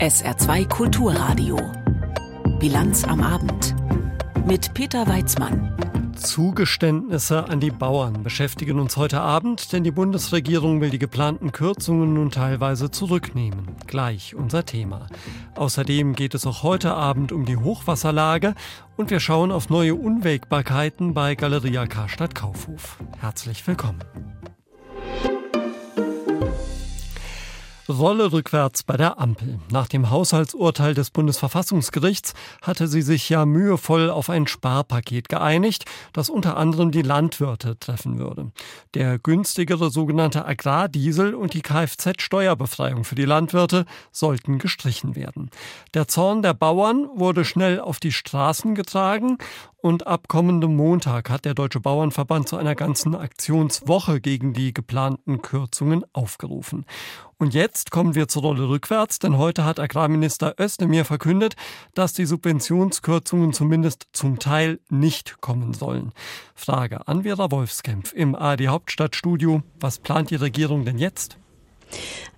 SR2 0.00 0.66
Kulturradio. 0.66 1.58
Bilanz 2.58 3.04
am 3.04 3.20
Abend. 3.20 3.74
Mit 4.46 4.72
Peter 4.72 5.06
Weizmann. 5.06 5.76
Zugeständnisse 6.16 7.44
an 7.50 7.60
die 7.60 7.70
Bauern 7.70 8.22
beschäftigen 8.22 8.80
uns 8.80 8.96
heute 8.96 9.20
Abend, 9.20 9.74
denn 9.74 9.84
die 9.84 9.90
Bundesregierung 9.90 10.80
will 10.80 10.88
die 10.88 10.98
geplanten 10.98 11.52
Kürzungen 11.52 12.14
nun 12.14 12.30
teilweise 12.30 12.90
zurücknehmen. 12.90 13.76
Gleich 13.86 14.34
unser 14.34 14.64
Thema. 14.64 15.06
Außerdem 15.54 16.14
geht 16.14 16.34
es 16.34 16.46
auch 16.46 16.62
heute 16.62 16.94
Abend 16.94 17.30
um 17.30 17.44
die 17.44 17.58
Hochwasserlage 17.58 18.54
und 18.96 19.10
wir 19.10 19.20
schauen 19.20 19.52
auf 19.52 19.68
neue 19.68 19.96
Unwägbarkeiten 19.96 21.12
bei 21.12 21.34
Galeria 21.34 21.86
Karstadt 21.86 22.34
Kaufhof. 22.34 22.96
Herzlich 23.20 23.66
willkommen. 23.66 24.00
Rolle 27.90 28.32
rückwärts 28.32 28.82
bei 28.82 28.96
der 28.96 29.18
Ampel. 29.18 29.58
Nach 29.70 29.88
dem 29.88 30.10
Haushaltsurteil 30.10 30.94
des 30.94 31.10
Bundesverfassungsgerichts 31.10 32.34
hatte 32.62 32.86
sie 32.86 33.02
sich 33.02 33.28
ja 33.28 33.44
mühevoll 33.44 34.10
auf 34.10 34.30
ein 34.30 34.46
Sparpaket 34.46 35.28
geeinigt, 35.28 35.84
das 36.12 36.30
unter 36.30 36.56
anderem 36.56 36.92
die 36.92 37.02
Landwirte 37.02 37.78
treffen 37.78 38.18
würde. 38.18 38.52
Der 38.94 39.18
günstigere 39.18 39.90
sogenannte 39.90 40.44
Agrardiesel 40.44 41.34
und 41.34 41.54
die 41.54 41.62
Kfz-Steuerbefreiung 41.62 43.04
für 43.04 43.14
die 43.16 43.24
Landwirte 43.24 43.84
sollten 44.12 44.58
gestrichen 44.58 45.16
werden. 45.16 45.50
Der 45.94 46.06
Zorn 46.06 46.42
der 46.42 46.54
Bauern 46.54 47.08
wurde 47.14 47.44
schnell 47.44 47.80
auf 47.80 48.00
die 48.00 48.12
Straßen 48.12 48.74
getragen 48.74 49.38
und 49.82 50.06
ab 50.06 50.28
kommendem 50.28 50.76
Montag 50.76 51.30
hat 51.30 51.44
der 51.44 51.54
Deutsche 51.54 51.80
Bauernverband 51.80 52.48
zu 52.48 52.56
einer 52.56 52.74
ganzen 52.74 53.14
Aktionswoche 53.14 54.20
gegen 54.20 54.52
die 54.52 54.72
geplanten 54.74 55.42
Kürzungen 55.42 56.04
aufgerufen. 56.12 56.84
Und 57.38 57.54
jetzt 57.54 57.90
kommen 57.90 58.14
wir 58.14 58.28
zur 58.28 58.42
Rolle 58.42 58.68
rückwärts, 58.68 59.18
denn 59.18 59.38
heute 59.38 59.64
hat 59.64 59.80
Agrarminister 59.80 60.54
Özdemir 60.60 61.04
verkündet, 61.04 61.56
dass 61.94 62.12
die 62.12 62.26
Subventionskürzungen 62.26 63.52
zumindest 63.52 64.08
zum 64.12 64.38
Teil 64.38 64.80
nicht 64.90 65.40
kommen 65.40 65.72
sollen. 65.72 66.12
Frage 66.54 67.08
an 67.08 67.22
Vera 67.22 67.50
Wolfskämpf 67.50 68.12
im 68.12 68.34
ARD 68.34 68.68
Hauptstadtstudio. 68.68 69.62
Was 69.80 69.98
plant 69.98 70.30
die 70.30 70.36
Regierung 70.36 70.84
denn 70.84 70.98
jetzt? 70.98 71.38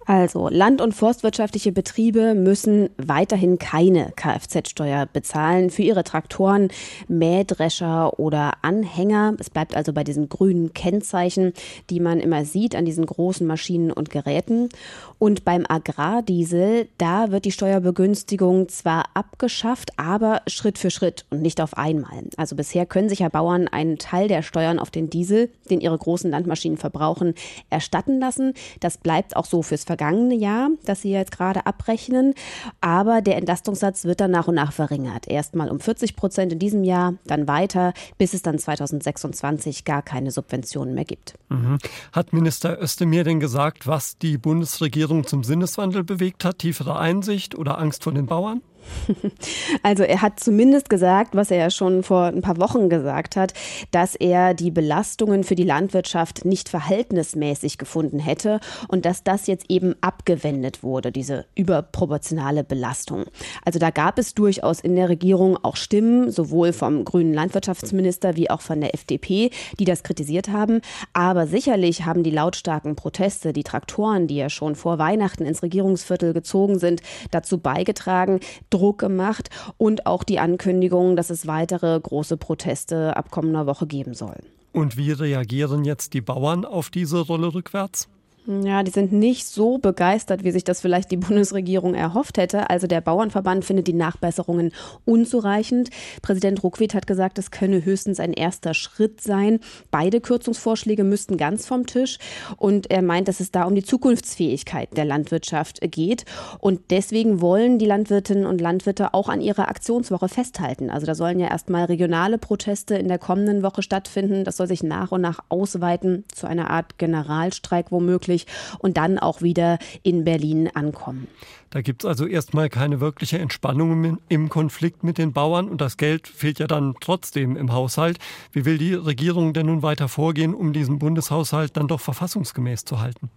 Also 0.07 0.49
Land- 0.49 0.81
und 0.81 0.95
forstwirtschaftliche 0.95 1.73
Betriebe 1.73 2.35
müssen 2.35 2.91
weiterhin 2.97 3.59
keine 3.59 4.13
Kfz-Steuer 4.17 5.07
bezahlen 5.07 5.71
für 5.71 5.83
ihre 5.83 6.03
Traktoren, 6.03 6.69
Mähdrescher 7.09 8.19
oder 8.19 8.53
Anhänger. 8.63 9.35
Es 9.39 9.51
bleibt 9.51 9.77
also 9.77 9.93
bei 9.93 10.03
diesen 10.03 10.29
grünen 10.29 10.73
Kennzeichen, 10.73 11.53
die 11.89 12.01
man 12.01 12.19
immer 12.19 12.45
sieht 12.45 12.75
an 12.75 12.85
diesen 12.85 13.07
großen 13.07 13.47
Maschinen 13.47 13.93
und 13.93 14.11
Geräten. 14.11 14.71
Und 15.19 15.45
beim 15.45 15.65
Agrardiesel, 15.69 16.89
da 16.99 17.31
wird 17.31 17.45
die 17.45 17.53
Steuerbegünstigung 17.53 18.69
zwar 18.69 19.05
abgeschafft, 19.15 19.93
aber 19.99 20.43
Schritt 20.49 20.79
für 20.79 20.91
Schritt 20.91 21.27
und 21.31 21.43
nicht 21.43 21.61
auf 21.61 21.77
einmal. 21.79 22.25
Also 22.37 22.57
bisher 22.57 22.87
können 22.87 23.09
sich 23.09 23.21
ja 23.21 23.29
Bauern 23.29 23.69
einen 23.69 23.99
Teil 23.99 24.27
der 24.27 24.43
Steuern 24.43 24.81
auf 24.81 24.91
den 24.91 25.11
Diesel, 25.11 25.51
den 25.71 25.81
ihre 25.81 25.97
großen 25.97 26.31
Landmaschinen 26.31 26.77
verbrauchen, 26.77 27.35
erstatten 27.71 28.19
lassen. 28.19 28.55
Das 28.81 28.99
bleibt 28.99 29.37
auch 29.37 29.42
so 29.45 29.63
fürs 29.63 29.85
vergangene 29.85 30.35
Jahr, 30.35 30.71
das 30.85 31.03
Sie 31.03 31.11
jetzt 31.11 31.33
gerade 31.33 31.67
abrechnen. 31.67 32.35
Aber 32.81 33.23
der 33.23 33.37
Entlastungssatz 33.37 34.05
wird 34.05 34.21
dann 34.21 34.31
nach 34.31 34.49
und 34.49 34.55
nach 34.55 34.73
verringert. 34.73 35.29
Erstmal 35.29 35.71
um 35.71 35.81
40 35.81 36.17
Prozent 36.17 36.53
in 36.53 36.59
diesem 36.59 36.85
Jahr, 36.85 37.15
dann 37.25 37.49
weiter, 37.49 37.93
bis 38.19 38.35
es 38.35 38.43
dann 38.43 38.59
2026 38.59 39.85
gar 39.85 40.03
keine 40.03 40.31
Subventionen 40.31 40.95
mehr 40.95 41.05
gibt. 41.05 41.35
Mhm. 41.49 41.79
Hat 42.13 42.33
Minister 42.33 42.81
Özdemir 42.81 43.25
denn 43.25 43.41
gesagt, 43.41 43.87
was 43.87 44.19
die 44.19 44.39
Bundesregierung 44.39 45.27
zum 45.27 45.45
Sinneswandel 45.45 46.05
bewegt 46.05 46.45
hat? 46.45 46.59
Tiefere 46.59 46.99
Einsicht 46.99 47.57
oder 47.57 47.79
Angst 47.79 48.05
vor 48.05 48.13
den 48.13 48.27
Bauern? 48.27 48.63
Also 49.83 50.03
er 50.05 50.23
hat 50.23 50.41
zumindest 50.41 50.89
gesagt, 50.89 51.35
was 51.35 51.51
er 51.51 51.59
ja 51.59 51.71
schon 51.71 52.03
vor 52.03 52.25
ein 52.25 52.43
paar 52.43 52.59
Wochen 52.59 52.89
gesagt 52.89 53.37
hat, 53.37 53.53
dass 53.91 54.15
er 54.15 54.55
die 54.55 54.71
Belastungen 54.71 55.45
für 55.45 55.55
die 55.55 55.65
Landwirtschaft 55.65 56.45
nicht 56.45 56.69
verhältnismäßig 56.69 57.79
gefunden 57.79 58.19
hätte 58.19 58.61
und 58.89 59.05
dass 59.05 59.25
das 59.25 59.47
jetzt 59.47 59.67
eben 59.69 59.95
abgewendet 60.01 60.83
wurde, 60.83 61.13
diese 61.13 61.47
überproportionale 61.55 62.65
Belastung. 62.65 63.25
Also 63.65 63.79
da 63.79 63.91
gab 63.91 64.19
es 64.19 64.35
durchaus 64.35 64.81
in 64.81 64.97
der 64.97 65.09
Regierung 65.09 65.59
auch 65.63 65.77
Stimmen, 65.77 66.31
sowohl 66.31 66.73
vom 66.73 67.05
grünen 67.05 67.35
Landwirtschaftsminister 67.35 68.37
wie 68.37 68.51
auch 68.51 68.61
von 68.61 68.81
der 68.81 68.95
FDP, 68.95 69.51
die 69.79 69.85
das 69.85 70.03
kritisiert 70.03 70.49
haben. 70.49 70.81
Aber 71.13 71.47
sicherlich 71.47 72.05
haben 72.05 72.23
die 72.23 72.31
lautstarken 72.31 72.97
Proteste, 72.97 73.53
die 73.53 73.65
Traktoren, 73.65 74.27
die 74.27 74.37
ja 74.37 74.49
schon 74.49 74.75
vor 74.75 74.99
Weihnachten 74.99 75.45
ins 75.45 75.63
Regierungsviertel 75.63 76.33
gezogen 76.33 76.79
sind, 76.79 77.03
dazu 77.31 77.59
beigetragen, 77.59 78.41
Druck 78.73 78.99
gemacht 78.99 79.51
und 79.79 80.07
auch 80.07 80.25
die 80.25 80.39
Ankündigung, 80.39 81.17
dass 81.17 81.31
es 81.31 81.47
weitere 81.47 81.99
große 82.01 82.37
Proteste 82.37 83.17
ab 83.17 83.31
kommender 83.31 83.67
Woche 83.67 83.87
geben 83.87 84.15
soll. 84.15 84.37
Und 84.73 84.97
wie 84.97 85.13
reagieren 85.13 85.85
jetzt 85.85 86.15
die 86.15 86.23
Bauern 86.23 86.65
auf 86.65 86.91
diese 86.91 87.21
Rolle 87.21 87.53
rückwärts? 87.55 88.09
Ja, 88.45 88.83
die 88.83 88.91
sind 88.91 89.13
nicht 89.13 89.47
so 89.47 89.79
begeistert, 89.79 90.43
wie 90.43 90.51
sich 90.51 90.65
das 90.65 90.81
vielleicht 90.81 91.13
die 91.13 91.17
Bundesregierung 91.19 91.95
erhofft 91.95 92.39
hätte. 92.39 92.71
Also 92.71 92.89
der 92.89 93.01
Bauernverband 93.01 93.65
findet 93.65 93.87
die 93.87 93.93
Nachbesserungen 93.93 94.73
unzureichend. 95.05 95.91
Präsident 96.23 96.63
Ruckwied 96.65 96.95
hat 96.95 97.07
gesagt, 97.07 97.39
es 97.39 97.53
könne 97.53 97.85
höchstens 97.85 98.19
ein 98.19 98.33
erster 98.33 98.75
Schritt 98.75 99.21
sein. 99.21 99.61
Beide 99.93 100.21
Kürzungsvorschläge 100.21 101.05
müssten 101.05 101.37
ganz 101.37 101.67
vom 101.67 101.87
Tisch. 101.87 102.19
Und 102.57 102.91
er 102.91 103.03
meint, 103.03 103.29
dass 103.29 103.39
es 103.39 103.53
da 103.53 103.63
um 103.63 103.77
die 103.77 103.85
Zukunftsfähigkeit 103.85 104.97
der 104.97 105.05
Landwirtschaft 105.05 105.81
geht. 105.81 106.25
Und 106.59 106.91
deswegen 106.91 107.41
wollen 107.41 107.79
die 107.79 107.87
Landwirtinnen 107.87 108.47
und 108.47 108.61
Landwirte 108.61 109.15
auch 109.15 109.29
an 109.29 109.41
ihrer 109.41 109.69
Aktionswoche 109.69 110.29
festhalten. 110.29 110.91
Also 110.91 111.07
da 111.07 111.15
sollen 111.15 111.39
ja 111.39 111.47
erstmal 111.47 111.85
regionale 111.85 112.39
Proteste 112.39 112.97
in 112.97 113.07
der 113.07 113.19
kommenden 113.19 113.63
Woche 113.63 113.83
stattfinden. 113.83 114.43
Das 114.43 114.57
soll 114.57 114.67
sich 114.67 114.83
nach 114.83 115.13
und 115.13 115.21
nach 115.21 115.39
ausweiten 115.49 116.25
zu 116.35 116.49
einer 116.49 116.71
Art 116.71 116.99
Generalstreik 116.99 117.93
womöglich 117.93 118.32
möglich 118.33 118.47
und 118.79 118.97
dann 118.97 119.19
auch 119.19 119.43
wieder 119.43 119.79
in 120.03 120.25
Berlin 120.25 120.69
ankommen. 120.75 121.29
Da 121.71 121.81
gibt 121.81 122.05
es 122.05 122.09
also 122.09 122.27
erstmal 122.27 122.69
keine 122.69 123.01
wirkliche 123.01 123.39
Entspannung 123.39 124.19
im 124.29 124.49
Konflikt 124.49 125.05
mit 125.05 125.19
den 125.19 125.33
Bauern 125.33 125.69
und 125.69 125.81
das 125.81 125.97
Geld 125.97 126.29
fehlt 126.29 126.59
ja 126.59 126.67
dann 126.67 126.95
trotzdem 127.01 127.57
im 127.57 127.73
Haushalt. 127.73 128.19
Wie 128.53 128.65
will 128.65 128.79
die 128.79 128.95
Regierung 128.95 129.53
denn 129.55 129.67
nun 129.67 129.83
weiter 129.83 130.09
vorgehen, 130.09 130.55
um 130.55 130.73
diesen 130.73 130.99
Bundeshaushalt 130.99 131.77
dann 131.77 131.89
doch 131.89 132.01
verfassungsgemäß 132.01 132.85
zu 132.85 133.01
halten? 133.01 133.31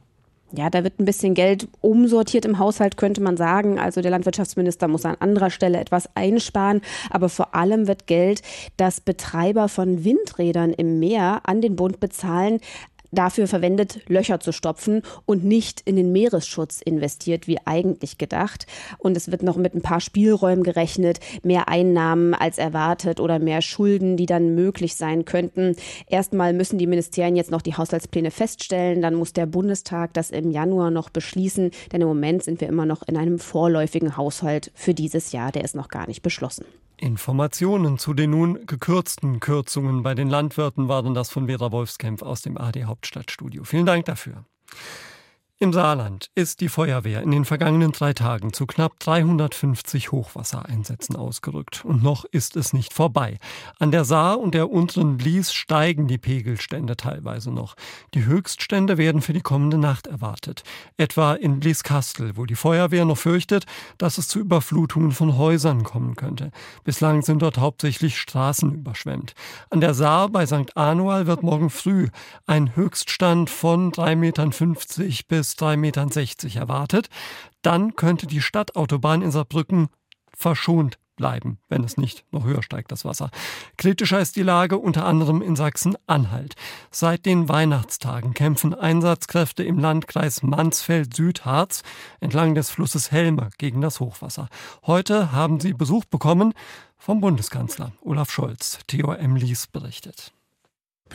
Ja, 0.51 0.69
da 0.69 0.83
wird 0.83 0.99
ein 0.99 1.05
bisschen 1.05 1.33
Geld 1.33 1.67
umsortiert 1.81 2.45
im 2.45 2.59
Haushalt, 2.59 2.97
könnte 2.97 3.21
man 3.21 3.35
sagen. 3.35 3.79
Also 3.79 4.01
der 4.01 4.11
Landwirtschaftsminister 4.11 4.87
muss 4.87 5.03
an 5.03 5.15
anderer 5.19 5.49
Stelle 5.49 5.79
etwas 5.79 6.07
einsparen. 6.15 6.81
Aber 7.09 7.29
vor 7.29 7.55
allem 7.55 7.87
wird 7.87 8.05
Geld, 8.05 8.41
das 8.77 9.01
Betreiber 9.01 9.67
von 9.69 10.05
Windrädern 10.05 10.71
im 10.71 10.99
Meer 10.99 11.41
an 11.43 11.61
den 11.61 11.75
Bund 11.75 11.99
bezahlen, 11.99 12.59
dafür 13.15 13.47
verwendet, 13.47 14.01
Löcher 14.07 14.39
zu 14.39 14.51
stopfen 14.51 15.01
und 15.25 15.43
nicht 15.43 15.81
in 15.81 15.95
den 15.95 16.11
Meeresschutz 16.11 16.81
investiert, 16.81 17.47
wie 17.47 17.57
eigentlich 17.65 18.17
gedacht. 18.17 18.67
Und 18.97 19.17
es 19.17 19.31
wird 19.31 19.43
noch 19.43 19.57
mit 19.57 19.73
ein 19.73 19.81
paar 19.81 20.01
Spielräumen 20.01 20.63
gerechnet, 20.63 21.19
mehr 21.43 21.67
Einnahmen 21.67 22.33
als 22.33 22.57
erwartet 22.57 23.19
oder 23.19 23.39
mehr 23.39 23.61
Schulden, 23.61 24.17
die 24.17 24.25
dann 24.25 24.55
möglich 24.55 24.95
sein 24.95 25.25
könnten. 25.25 25.75
Erstmal 26.07 26.53
müssen 26.53 26.77
die 26.77 26.87
Ministerien 26.87 27.35
jetzt 27.35 27.51
noch 27.51 27.61
die 27.61 27.75
Haushaltspläne 27.75 28.31
feststellen, 28.31 29.01
dann 29.01 29.15
muss 29.15 29.33
der 29.33 29.45
Bundestag 29.45 30.13
das 30.13 30.31
im 30.31 30.51
Januar 30.51 30.91
noch 30.91 31.09
beschließen, 31.09 31.71
denn 31.91 32.01
im 32.01 32.07
Moment 32.07 32.43
sind 32.43 32.61
wir 32.61 32.67
immer 32.67 32.85
noch 32.85 33.03
in 33.07 33.17
einem 33.17 33.39
vorläufigen 33.39 34.17
Haushalt 34.17 34.71
für 34.75 34.93
dieses 34.93 35.31
Jahr, 35.31 35.51
der 35.51 35.63
ist 35.63 35.75
noch 35.75 35.87
gar 35.87 36.07
nicht 36.07 36.21
beschlossen. 36.21 36.65
Informationen 36.97 37.97
zu 37.97 38.13
den 38.13 38.31
nun 38.31 38.65
gekürzten 38.65 39.39
Kürzungen 39.39 40.03
bei 40.03 40.15
den 40.15 40.29
Landwirten 40.29 40.87
waren 40.87 41.13
das 41.13 41.29
von 41.29 41.47
Vera 41.47 41.71
Wolfskämpf 41.71 42.21
aus 42.21 42.41
dem 42.41 42.57
AD 42.57 42.85
Hauptstadtstudio. 42.85 43.63
Vielen 43.63 43.85
Dank 43.85 44.05
dafür. 44.05 44.45
Im 45.57 45.71
Saarland 45.71 46.31
ist 46.35 46.59
die 46.59 46.67
Feuerwehr 46.67 47.21
in 47.21 47.31
den 47.31 47.45
vergangenen 47.45 47.93
drei 47.93 48.11
Tagen 48.11 48.51
zu 48.51 48.65
knapp 48.65 48.99
350 48.99 50.11
Hochwassereinsätzen 50.11 51.15
ausgerückt. 51.15 51.85
Und 51.85 52.03
noch 52.03 52.25
ist 52.25 52.57
es 52.57 52.73
nicht 52.73 52.91
vorbei. 52.91 53.37
An 53.79 53.91
der 53.91 54.03
Saar 54.03 54.41
und 54.41 54.53
der 54.53 54.69
unteren 54.69 55.15
Blies 55.15 55.53
steigen 55.53 56.09
die 56.09 56.17
Pegelstände 56.17 56.97
teilweise 56.97 57.51
noch. 57.51 57.75
Die 58.13 58.25
Höchststände 58.25 58.97
werden 58.97 59.21
für 59.21 59.31
die 59.31 59.39
kommende 59.39 59.77
Nacht 59.77 60.07
erwartet. 60.07 60.63
Etwa 60.97 61.35
in 61.35 61.61
Blieskastel, 61.61 62.35
wo 62.35 62.45
die 62.45 62.55
Feuerwehr 62.55 63.05
noch 63.05 63.17
fürchtet, 63.17 63.63
dass 63.97 64.17
es 64.17 64.27
zu 64.27 64.39
Überflutungen 64.39 65.13
von 65.13 65.37
Häusern 65.37 65.83
kommen 65.83 66.17
könnte. 66.17 66.51
Bislang 66.83 67.21
sind 67.21 67.41
dort 67.41 67.59
hauptsächlich 67.59 68.17
Straßen 68.19 68.73
überschwemmt. 68.73 69.35
An 69.69 69.79
der 69.79 69.93
Saar 69.93 70.27
bei 70.27 70.45
St. 70.45 70.75
Anual 70.75 71.27
wird 71.27 71.43
morgen 71.43 71.69
früh 71.69 72.09
ein 72.45 72.75
Höchststand 72.75 73.49
von 73.49 73.93
3,50 73.93 74.15
Metern 74.17 74.51
bis 75.29 75.44
bis 75.45 75.53
3,60 75.53 75.77
Meter 75.77 76.59
erwartet, 76.59 77.09
dann 77.61 77.95
könnte 77.95 78.25
die 78.25 78.41
Stadtautobahn 78.41 79.21
in 79.21 79.31
Saarbrücken 79.31 79.89
verschont 80.35 80.97
bleiben, 81.15 81.59
wenn 81.69 81.83
es 81.83 81.95
nicht 81.95 82.25
noch 82.31 82.43
höher 82.43 82.61
steigt, 82.61 82.91
das 82.91 83.05
Wasser. 83.05 83.29
Kritischer 83.77 84.19
ist 84.19 84.35
die 84.35 84.43
Lage 84.43 84.77
unter 84.77 85.05
anderem 85.05 85.41
in 85.41 85.55
Sachsen-Anhalt. 85.55 86.55
Seit 86.91 87.25
den 87.25 87.47
Weihnachtstagen 87.47 88.33
kämpfen 88.33 88.73
Einsatzkräfte 88.73 89.63
im 89.63 89.79
Landkreis 89.79 90.43
Mansfeld-Südharz 90.43 91.83
entlang 92.19 92.53
des 92.55 92.69
Flusses 92.69 93.11
Helme 93.11 93.51
gegen 93.57 93.79
das 93.79 94.01
Hochwasser. 94.01 94.49
Heute 94.85 95.31
haben 95.31 95.61
sie 95.61 95.73
Besuch 95.73 96.03
bekommen 96.05 96.53
vom 96.97 97.21
Bundeskanzler 97.21 97.93
Olaf 98.01 98.29
Scholz. 98.29 98.79
Theo 98.87 99.13
M. 99.13 99.37
Lies 99.37 99.67
berichtet. 99.67 100.34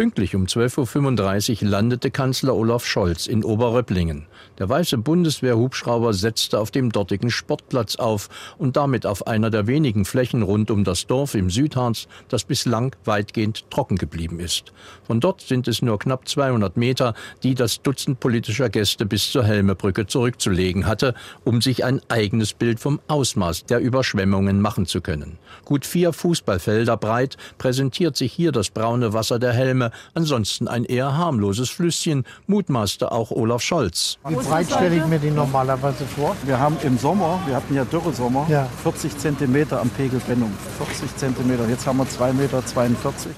Pünktlich 0.01 0.35
um 0.35 0.47
12.35 0.47 1.63
Uhr 1.63 1.69
landete 1.69 2.11
Kanzler 2.11 2.57
Olaf 2.57 2.87
Scholz 2.87 3.27
in 3.27 3.45
Oberröpplingen. 3.45 4.25
Der 4.59 4.67
weiße 4.67 4.97
Bundeswehrhubschrauber 4.97 6.15
setzte 6.15 6.59
auf 6.59 6.71
dem 6.71 6.91
dortigen 6.91 7.31
Sportplatz 7.31 7.97
auf 7.97 8.31
und 8.57 8.79
damit 8.79 9.05
auf 9.05 9.27
einer 9.27 9.51
der 9.51 9.67
wenigen 9.67 10.07
Flächen 10.07 10.41
rund 10.41 10.71
um 10.71 10.85
das 10.85 11.07
Dorf 11.07 11.35
im 11.35 11.51
Südharz, 11.51 12.09
das 12.29 12.45
bislang 12.45 12.97
weitgehend 13.05 13.71
trocken 13.71 13.99
geblieben 13.99 14.41
ist. 14.41 14.73
Von 15.03 15.21
dort 15.21 15.43
sind 15.43 15.69
es 15.69 15.83
nur 15.83 15.99
knapp 15.99 16.27
200 16.27 16.79
Meter, 16.79 17.13
die 17.43 17.55
das 17.55 17.83
Dutzend 17.83 18.21
politischer 18.21 18.71
Gäste 18.71 19.05
bis 19.05 19.31
zur 19.31 19.45
Helmebrücke 19.45 20.07
zurückzulegen 20.07 20.87
hatte, 20.87 21.13
um 21.45 21.61
sich 21.61 21.85
ein 21.85 22.01
eigenes 22.09 22.55
Bild 22.55 22.81
vom 22.81 23.01
Ausmaß 23.09 23.67
der 23.67 23.81
Überschwemmungen 23.81 24.63
machen 24.63 24.87
zu 24.87 25.03
können. 25.03 25.37
Gut 25.67 25.85
vier 25.85 26.15
Fußballfelder 26.15 26.97
breit 26.97 27.37
präsentiert 27.59 28.17
sich 28.17 28.33
hier 28.33 28.51
das 28.51 28.71
braune 28.71 29.13
Wasser 29.13 29.39
der 29.39 29.53
Helme 29.53 29.90
Ansonsten 30.15 30.69
ein 30.69 30.85
eher 30.85 31.17
harmloses 31.17 31.71
Flüsschen, 31.71 32.25
mutmaßte 32.47 33.13
auch 33.13 33.31
Olaf 33.31 33.63
Scholz. 33.63 34.19
Wie 34.27 34.35
breit 34.35 34.67
stelle 34.71 34.97
ich 34.97 35.07
mir 35.07 35.19
die 35.19 35.31
normalerweise 35.31 36.05
vor? 36.05 36.37
Wir 36.45 36.59
haben 36.59 36.77
im 36.83 36.99
Sommer, 36.99 37.41
wir 37.47 37.57
hatten 37.57 37.75
ja 37.75 37.85
Dürresommer, 37.85 38.47
ja. 38.49 38.69
40 38.83 39.19
Zentimeter 39.19 39.81
am 39.81 39.91
Pegelbindung. 39.91 40.53
40 40.79 41.17
Zentimeter, 41.17 41.69
jetzt 41.69 41.87
haben 41.87 41.99
wir 41.99 42.07
2,42 42.07 42.33
Meter. 42.35 42.63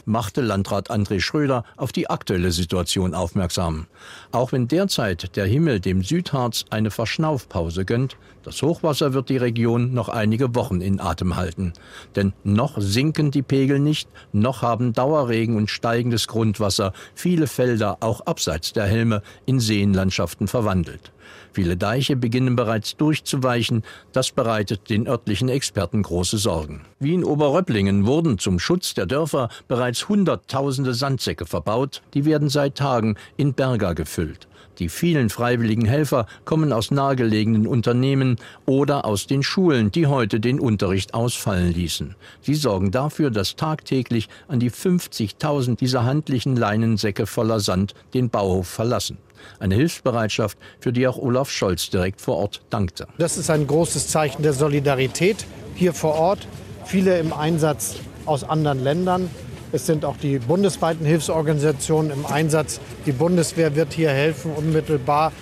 Machte 0.04 0.40
Landrat 0.40 0.90
André 0.90 1.20
Schröder 1.20 1.64
auf 1.76 1.92
die 1.92 2.10
aktuelle 2.10 2.52
Situation 2.52 3.14
aufmerksam. 3.14 3.86
Auch 4.30 4.52
wenn 4.52 4.68
derzeit 4.68 5.36
der 5.36 5.46
Himmel 5.46 5.80
dem 5.80 6.02
Südharz 6.02 6.64
eine 6.70 6.90
Verschnaufpause 6.90 7.84
gönnt, 7.84 8.16
das 8.42 8.62
Hochwasser 8.62 9.14
wird 9.14 9.28
die 9.28 9.36
Region 9.36 9.94
noch 9.94 10.08
einige 10.08 10.54
Wochen 10.54 10.80
in 10.80 11.00
Atem 11.00 11.36
halten. 11.36 11.72
Denn 12.16 12.32
noch 12.44 12.74
sinken 12.78 13.30
die 13.30 13.42
Pegel 13.42 13.78
nicht, 13.78 14.08
noch 14.32 14.62
haben 14.62 14.92
Dauerregen 14.92 15.56
und 15.56 15.70
steigendes 15.70 16.26
Grundwasser 16.26 16.92
viele 17.14 17.46
Felder 17.46 17.98
auch 18.00 18.20
abseits 18.22 18.72
der 18.72 18.84
Helme 18.84 19.22
in 19.46 19.60
Seenlandschaften 19.60 20.48
verwandelt. 20.48 21.12
Viele 21.52 21.76
Deiche 21.76 22.16
beginnen 22.16 22.56
bereits 22.56 22.96
durchzuweichen. 22.96 23.82
Das 24.12 24.32
bereitet 24.32 24.88
den 24.88 25.06
örtlichen 25.06 25.48
Experten 25.48 26.02
große 26.02 26.38
Sorgen. 26.38 26.82
Wie 26.98 27.14
in 27.14 27.24
Oberröpplingen 27.24 28.06
wurden 28.06 28.38
zum 28.38 28.58
Schutz 28.58 28.94
der 28.94 29.06
Dörfer 29.06 29.50
bereits 29.68 30.08
Hunderttausende 30.08 30.94
Sandsäcke 30.94 31.44
verbaut. 31.44 32.02
Die 32.14 32.24
werden 32.24 32.48
seit 32.48 32.76
Tagen 32.76 33.16
in 33.36 33.52
Berger 33.52 33.94
gefüllt. 33.94 34.48
Die 34.78 34.88
vielen 34.88 35.30
freiwilligen 35.30 35.84
Helfer 35.84 36.26
kommen 36.44 36.72
aus 36.72 36.90
nahegelegenen 36.90 37.66
Unternehmen 37.66 38.36
oder 38.66 39.04
aus 39.04 39.26
den 39.26 39.42
Schulen, 39.42 39.90
die 39.90 40.06
heute 40.06 40.40
den 40.40 40.58
Unterricht 40.60 41.14
ausfallen 41.14 41.72
ließen. 41.72 42.14
Sie 42.40 42.54
sorgen 42.54 42.90
dafür, 42.90 43.30
dass 43.30 43.56
tagtäglich 43.56 44.28
an 44.48 44.60
die 44.60 44.70
50.000 44.70 45.76
dieser 45.76 46.04
handlichen 46.04 46.56
Leinensäcke 46.56 47.26
voller 47.26 47.60
Sand 47.60 47.94
den 48.14 48.30
Bauhof 48.30 48.66
verlassen. 48.66 49.18
Eine 49.58 49.74
Hilfsbereitschaft, 49.74 50.56
für 50.80 50.92
die 50.92 51.06
auch 51.06 51.18
Olaf 51.18 51.50
Scholz 51.50 51.90
direkt 51.90 52.20
vor 52.20 52.36
Ort 52.36 52.62
dankte. 52.70 53.08
Das 53.18 53.36
ist 53.36 53.50
ein 53.50 53.66
großes 53.66 54.08
Zeichen 54.08 54.42
der 54.42 54.52
Solidarität 54.52 55.44
hier 55.74 55.92
vor 55.92 56.14
Ort. 56.14 56.46
Viele 56.84 57.18
im 57.18 57.32
Einsatz 57.32 57.96
aus 58.24 58.44
anderen 58.44 58.82
Ländern. 58.82 59.30
Es 59.74 59.86
sind 59.86 60.04
auch 60.04 60.18
die 60.18 60.38
bundesweiten 60.38 61.06
Hilfsorganisationen 61.06 62.12
im 62.12 62.26
Einsatz. 62.26 62.78
Die 63.06 63.12
Bundeswehr 63.12 63.74
wird 63.74 63.94
hier 63.94 64.10
helfen, 64.10 64.52
unmittelbar 64.52 65.32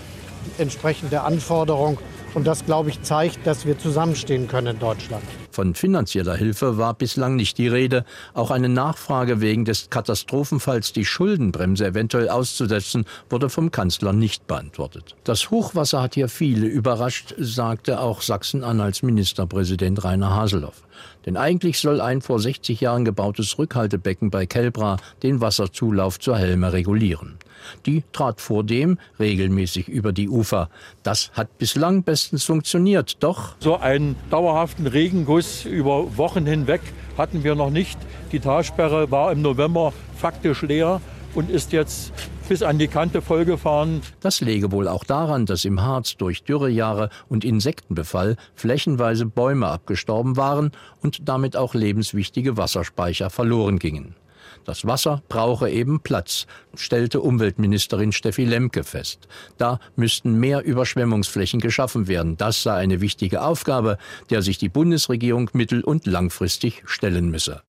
entsprechend 0.56 1.10
der 1.10 1.24
Anforderung. 1.24 1.98
Und 2.34 2.46
das, 2.46 2.64
glaube 2.64 2.90
ich, 2.90 3.02
zeigt, 3.02 3.44
dass 3.44 3.66
wir 3.66 3.76
zusammenstehen 3.76 4.46
können 4.46 4.68
in 4.68 4.78
Deutschland. 4.78 5.24
Von 5.50 5.74
finanzieller 5.74 6.36
Hilfe 6.36 6.78
war 6.78 6.94
bislang 6.94 7.36
nicht 7.36 7.58
die 7.58 7.68
Rede. 7.68 8.04
Auch 8.34 8.50
eine 8.50 8.68
Nachfrage 8.68 9.40
wegen 9.40 9.64
des 9.64 9.90
Katastrophenfalls, 9.90 10.92
die 10.92 11.04
Schuldenbremse 11.04 11.86
eventuell 11.86 12.28
auszusetzen, 12.28 13.04
wurde 13.28 13.50
vom 13.50 13.70
Kanzler 13.70 14.12
nicht 14.12 14.46
beantwortet. 14.46 15.16
Das 15.24 15.50
Hochwasser 15.50 16.02
hat 16.02 16.14
hier 16.14 16.28
viele 16.28 16.66
überrascht, 16.66 17.34
sagte 17.38 18.00
auch 18.00 18.22
Sachsen-Anhalts 18.22 19.02
Ministerpräsident 19.02 20.04
Rainer 20.04 20.34
Haseloff. 20.34 20.82
Denn 21.26 21.36
eigentlich 21.36 21.78
soll 21.78 22.00
ein 22.00 22.22
vor 22.22 22.38
60 22.38 22.80
Jahren 22.80 23.04
gebautes 23.04 23.58
Rückhaltebecken 23.58 24.30
bei 24.30 24.46
Kelbra 24.46 24.98
den 25.22 25.40
Wasserzulauf 25.40 26.18
zur 26.18 26.38
Helme 26.38 26.72
regulieren. 26.72 27.38
Die 27.86 28.04
trat 28.12 28.40
vor 28.40 28.64
dem 28.64 28.98
regelmäßig 29.18 29.88
über 29.88 30.12
die 30.12 30.28
Ufer. 30.28 30.70
Das 31.02 31.30
hat 31.34 31.58
bislang 31.58 32.02
bestens 32.02 32.44
funktioniert, 32.44 33.22
doch 33.22 33.56
so 33.60 33.76
einen 33.76 34.16
dauerhaften 34.30 34.86
Regenguss 34.86 35.64
über 35.64 36.16
Wochen 36.16 36.46
hinweg 36.46 36.80
hatten 37.16 37.44
wir 37.44 37.54
noch 37.54 37.70
nicht. 37.70 37.98
Die 38.32 38.40
Talsperre 38.40 39.10
war 39.10 39.32
im 39.32 39.42
November 39.42 39.92
faktisch 40.16 40.62
leer 40.62 41.00
und 41.34 41.50
ist 41.50 41.72
jetzt 41.72 42.12
bis 42.48 42.62
an 42.64 42.78
die 42.78 42.88
Kante 42.88 43.22
vollgefahren. 43.22 44.02
Das 44.18 44.40
läge 44.40 44.72
wohl 44.72 44.88
auch 44.88 45.04
daran, 45.04 45.46
dass 45.46 45.64
im 45.64 45.82
Harz 45.82 46.16
durch 46.16 46.42
Dürrejahre 46.42 47.08
und 47.28 47.44
Insektenbefall 47.44 48.36
flächenweise 48.54 49.24
Bäume 49.24 49.68
abgestorben 49.68 50.36
waren 50.36 50.72
und 51.00 51.28
damit 51.28 51.56
auch 51.56 51.74
lebenswichtige 51.74 52.56
Wasserspeicher 52.56 53.30
verloren 53.30 53.78
gingen. 53.78 54.16
Das 54.64 54.86
Wasser 54.86 55.22
brauche 55.28 55.70
eben 55.70 56.00
Platz, 56.00 56.46
stellte 56.74 57.20
Umweltministerin 57.20 58.12
Steffi 58.12 58.44
Lemke 58.44 58.84
fest. 58.84 59.28
Da 59.58 59.78
müssten 59.96 60.38
mehr 60.38 60.64
Überschwemmungsflächen 60.64 61.60
geschaffen 61.60 62.08
werden. 62.08 62.36
Das 62.36 62.62
sei 62.62 62.74
eine 62.74 63.00
wichtige 63.00 63.42
Aufgabe, 63.42 63.98
der 64.30 64.42
sich 64.42 64.58
die 64.58 64.68
Bundesregierung 64.68 65.50
mittel- 65.52 65.84
und 65.84 66.06
langfristig 66.06 66.82
stellen 66.86 67.30
müsse. 67.30 67.62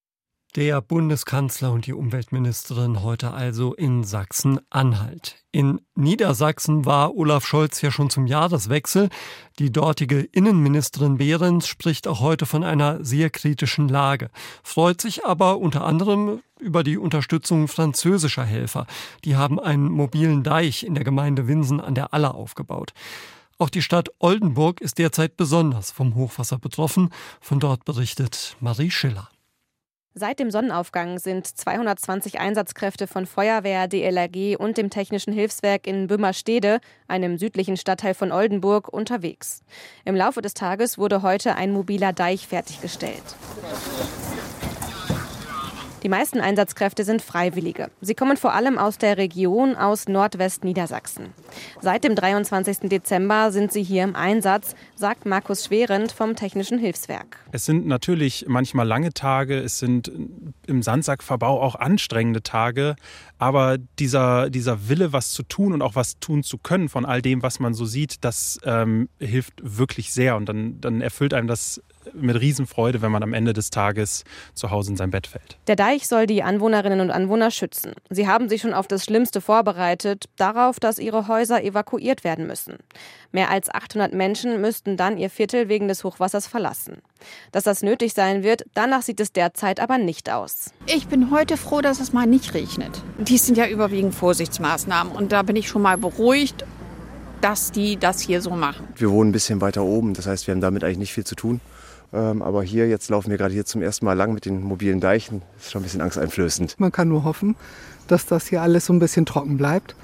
Der 0.57 0.81
Bundeskanzler 0.81 1.71
und 1.71 1.85
die 1.85 1.93
Umweltministerin 1.93 3.03
heute 3.03 3.31
also 3.31 3.73
in 3.73 4.03
Sachsen-Anhalt. 4.03 5.37
In 5.53 5.79
Niedersachsen 5.95 6.83
war 6.83 7.15
Olaf 7.15 7.45
Scholz 7.45 7.81
ja 7.81 7.89
schon 7.89 8.09
zum 8.09 8.27
Jahreswechsel. 8.27 9.07
Die 9.59 9.71
dortige 9.71 10.19
Innenministerin 10.19 11.17
Behrens 11.17 11.69
spricht 11.69 12.05
auch 12.05 12.19
heute 12.19 12.45
von 12.45 12.65
einer 12.65 13.01
sehr 13.01 13.29
kritischen 13.29 13.87
Lage, 13.87 14.29
freut 14.61 14.99
sich 14.99 15.23
aber 15.23 15.57
unter 15.57 15.85
anderem 15.85 16.41
über 16.59 16.83
die 16.83 16.97
Unterstützung 16.97 17.69
französischer 17.69 18.43
Helfer. 18.43 18.87
Die 19.23 19.37
haben 19.37 19.57
einen 19.57 19.89
mobilen 19.89 20.43
Deich 20.43 20.83
in 20.83 20.95
der 20.95 21.05
Gemeinde 21.05 21.47
Winsen 21.47 21.79
an 21.79 21.95
der 21.95 22.13
Aller 22.13 22.35
aufgebaut. 22.35 22.91
Auch 23.57 23.69
die 23.69 23.81
Stadt 23.81 24.09
Oldenburg 24.19 24.81
ist 24.81 24.97
derzeit 24.97 25.37
besonders 25.37 25.91
vom 25.91 26.15
Hochwasser 26.15 26.57
betroffen. 26.57 27.09
Von 27.39 27.61
dort 27.61 27.85
berichtet 27.85 28.57
Marie 28.59 28.91
Schiller. 28.91 29.29
Seit 30.13 30.39
dem 30.39 30.51
Sonnenaufgang 30.51 31.19
sind 31.19 31.47
220 31.47 32.37
Einsatzkräfte 32.37 33.07
von 33.07 33.25
Feuerwehr, 33.25 33.87
DLRG 33.87 34.57
und 34.57 34.77
dem 34.77 34.89
Technischen 34.89 35.31
Hilfswerk 35.31 35.87
in 35.87 36.07
Böhmerstede, 36.07 36.81
einem 37.07 37.37
südlichen 37.37 37.77
Stadtteil 37.77 38.13
von 38.13 38.33
Oldenburg, 38.33 38.89
unterwegs. 38.89 39.63
Im 40.03 40.17
Laufe 40.17 40.41
des 40.41 40.53
Tages 40.53 40.97
wurde 40.97 41.21
heute 41.21 41.55
ein 41.55 41.71
mobiler 41.71 42.11
Deich 42.11 42.45
fertiggestellt. 42.45 43.23
Die 46.03 46.09
meisten 46.09 46.39
Einsatzkräfte 46.39 47.03
sind 47.03 47.21
Freiwillige. 47.21 47.91
Sie 48.01 48.15
kommen 48.15 48.35
vor 48.35 48.53
allem 48.53 48.79
aus 48.79 48.97
der 48.97 49.17
Region 49.17 49.75
aus 49.75 50.07
Nordwestniedersachsen. 50.07 51.27
Seit 51.79 52.03
dem 52.03 52.15
23. 52.15 52.89
Dezember 52.89 53.51
sind 53.51 53.71
sie 53.71 53.83
hier 53.83 54.03
im 54.03 54.15
Einsatz, 54.15 54.75
sagt 54.95 55.27
Markus 55.27 55.65
Schwerend 55.65 56.11
vom 56.11 56.35
Technischen 56.35 56.79
Hilfswerk. 56.79 57.37
Es 57.51 57.65
sind 57.65 57.85
natürlich 57.85 58.45
manchmal 58.47 58.87
lange 58.87 59.13
Tage, 59.13 59.59
es 59.59 59.77
sind 59.77 60.11
im 60.65 60.81
Sandsackverbau 60.81 61.61
auch 61.61 61.75
anstrengende 61.75 62.41
Tage, 62.41 62.95
aber 63.41 63.79
dieser, 63.97 64.51
dieser 64.51 64.87
Wille, 64.87 65.13
was 65.13 65.31
zu 65.31 65.41
tun 65.41 65.73
und 65.73 65.81
auch 65.81 65.95
was 65.95 66.19
tun 66.19 66.43
zu 66.43 66.59
können 66.59 66.89
von 66.89 67.05
all 67.05 67.23
dem, 67.23 67.41
was 67.41 67.59
man 67.59 67.73
so 67.73 67.85
sieht, 67.85 68.23
das 68.23 68.59
ähm, 68.63 69.09
hilft 69.19 69.53
wirklich 69.63 70.13
sehr 70.13 70.35
und 70.35 70.47
dann, 70.47 70.79
dann 70.79 71.01
erfüllt 71.01 71.33
einem 71.33 71.47
das 71.47 71.81
mit 72.13 72.39
Riesenfreude, 72.39 73.01
wenn 73.01 73.11
man 73.11 73.23
am 73.23 73.33
Ende 73.33 73.53
des 73.53 73.71
Tages 73.71 74.25
zu 74.53 74.69
Hause 74.69 74.91
in 74.91 74.97
sein 74.97 75.09
Bett 75.09 75.25
fällt. 75.25 75.57
Der 75.65 75.75
Deich 75.75 76.07
soll 76.07 76.27
die 76.27 76.43
Anwohnerinnen 76.43 76.99
und 76.99 77.09
Anwohner 77.09 77.49
schützen. 77.49 77.93
Sie 78.11 78.27
haben 78.27 78.47
sich 78.47 78.61
schon 78.61 78.75
auf 78.75 78.87
das 78.87 79.05
Schlimmste 79.05 79.41
vorbereitet, 79.41 80.25
darauf, 80.35 80.79
dass 80.79 80.99
ihre 80.99 81.27
Häuser 81.27 81.63
evakuiert 81.63 82.23
werden 82.23 82.45
müssen. 82.45 82.77
Mehr 83.31 83.49
als 83.49 83.73
800 83.73 84.13
Menschen 84.13 84.61
müssten 84.61 84.97
dann 84.97 85.17
ihr 85.17 85.31
Viertel 85.31 85.67
wegen 85.67 85.87
des 85.87 86.03
Hochwassers 86.03 86.45
verlassen. 86.45 87.01
Dass 87.51 87.63
das 87.63 87.83
nötig 87.83 88.13
sein 88.13 88.43
wird, 88.43 88.65
danach 88.73 89.01
sieht 89.01 89.19
es 89.19 89.31
derzeit 89.31 89.79
aber 89.79 89.97
nicht 89.97 90.29
aus. 90.29 90.71
Ich 90.85 91.07
bin 91.07 91.31
heute 91.31 91.57
froh, 91.57 91.81
dass 91.81 91.99
es 91.99 92.13
mal 92.13 92.27
nicht 92.27 92.53
regnet. 92.53 93.01
Dies 93.17 93.45
sind 93.45 93.57
ja 93.57 93.67
überwiegend 93.67 94.13
Vorsichtsmaßnahmen 94.15 95.13
und 95.13 95.31
da 95.31 95.41
bin 95.43 95.55
ich 95.55 95.67
schon 95.67 95.81
mal 95.81 95.97
beruhigt 95.97 96.65
dass 97.41 97.71
die 97.71 97.97
das 97.97 98.21
hier 98.21 98.41
so 98.41 98.51
machen. 98.51 98.87
Wir 98.95 99.09
wohnen 99.09 99.31
ein 99.31 99.33
bisschen 99.33 99.61
weiter 99.61 99.83
oben, 99.83 100.13
das 100.13 100.27
heißt, 100.27 100.47
wir 100.47 100.53
haben 100.53 100.61
damit 100.61 100.83
eigentlich 100.83 100.99
nicht 100.99 101.13
viel 101.13 101.23
zu 101.23 101.35
tun. 101.35 101.59
Ähm, 102.13 102.41
aber 102.41 102.63
hier, 102.63 102.87
jetzt 102.87 103.09
laufen 103.09 103.31
wir 103.31 103.37
gerade 103.37 103.53
hier 103.53 103.65
zum 103.65 103.81
ersten 103.81 104.05
Mal 104.05 104.13
lang 104.13 104.33
mit 104.33 104.45
den 104.45 104.61
mobilen 104.61 104.99
Deichen. 104.99 105.41
Das 105.55 105.65
ist 105.65 105.71
schon 105.71 105.81
ein 105.81 105.83
bisschen 105.83 106.01
angsteinflößend. 106.01 106.79
Man 106.79 106.91
kann 106.91 107.07
nur 107.07 107.23
hoffen, 107.23 107.55
dass 108.07 108.25
das 108.25 108.47
hier 108.47 108.61
alles 108.61 108.85
so 108.85 108.93
ein 108.93 108.99
bisschen 108.99 109.25
trocken 109.25 109.57
bleibt 109.57 109.95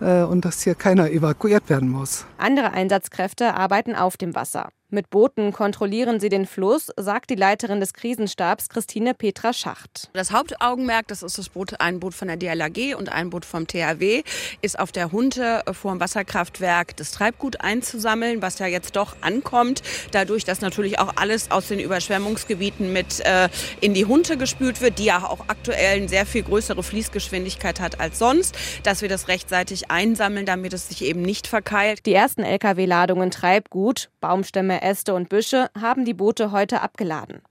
äh, 0.00 0.22
und 0.22 0.44
dass 0.44 0.62
hier 0.62 0.74
keiner 0.74 1.10
evakuiert 1.10 1.68
werden 1.68 1.90
muss. 1.90 2.24
Andere 2.38 2.72
Einsatzkräfte 2.72 3.54
arbeiten 3.54 3.94
auf 3.94 4.16
dem 4.16 4.34
Wasser. 4.34 4.70
Mit 4.94 5.08
Booten 5.08 5.54
kontrollieren 5.54 6.20
sie 6.20 6.28
den 6.28 6.44
Fluss, 6.44 6.90
sagt 6.98 7.30
die 7.30 7.34
Leiterin 7.34 7.80
des 7.80 7.94
Krisenstabs 7.94 8.68
Christine 8.68 9.14
Petra 9.14 9.54
Schacht. 9.54 10.10
Das 10.12 10.32
Hauptaugenmerk, 10.32 11.08
das 11.08 11.22
ist 11.22 11.38
das 11.38 11.48
Boot, 11.48 11.80
ein 11.80 11.98
Boot 11.98 12.12
von 12.12 12.28
der 12.28 12.36
DLAG 12.36 12.94
und 12.98 13.10
ein 13.10 13.30
Boot 13.30 13.46
vom 13.46 13.66
THW, 13.66 14.22
ist 14.60 14.78
auf 14.78 14.92
der 14.92 15.10
Hunte 15.10 15.62
vor 15.72 15.92
dem 15.92 16.00
Wasserkraftwerk 16.00 16.94
das 16.98 17.12
Treibgut 17.12 17.62
einzusammeln, 17.62 18.42
was 18.42 18.58
ja 18.58 18.66
jetzt 18.66 18.94
doch 18.94 19.16
ankommt. 19.22 19.80
Dadurch, 20.10 20.44
dass 20.44 20.60
natürlich 20.60 20.98
auch 20.98 21.14
alles 21.16 21.50
aus 21.50 21.68
den 21.68 21.80
Überschwemmungsgebieten 21.80 22.92
mit 22.92 23.20
äh, 23.20 23.48
in 23.80 23.94
die 23.94 24.04
Hunte 24.04 24.36
gespült 24.36 24.82
wird, 24.82 24.98
die 24.98 25.06
ja 25.06 25.24
auch 25.26 25.48
aktuell 25.48 25.96
eine 25.96 26.08
sehr 26.10 26.26
viel 26.26 26.42
größere 26.42 26.82
Fließgeschwindigkeit 26.82 27.80
hat 27.80 27.98
als 27.98 28.18
sonst, 28.18 28.58
dass 28.82 29.00
wir 29.00 29.08
das 29.08 29.28
rechtzeitig 29.28 29.90
einsammeln, 29.90 30.44
damit 30.44 30.74
es 30.74 30.88
sich 30.88 31.02
eben 31.02 31.22
nicht 31.22 31.46
verkeilt. 31.46 32.04
Die 32.04 32.12
ersten 32.12 32.42
Lkw-Ladungen 32.42 33.30
Treibgut, 33.30 34.10
Baumstämme, 34.20 34.81
Äste 34.82 35.14
und 35.14 35.28
Büsche 35.28 35.70
haben 35.80 36.04
die 36.04 36.14
Boote 36.14 36.52
heute 36.52 36.80
abgeladen. 36.82 37.42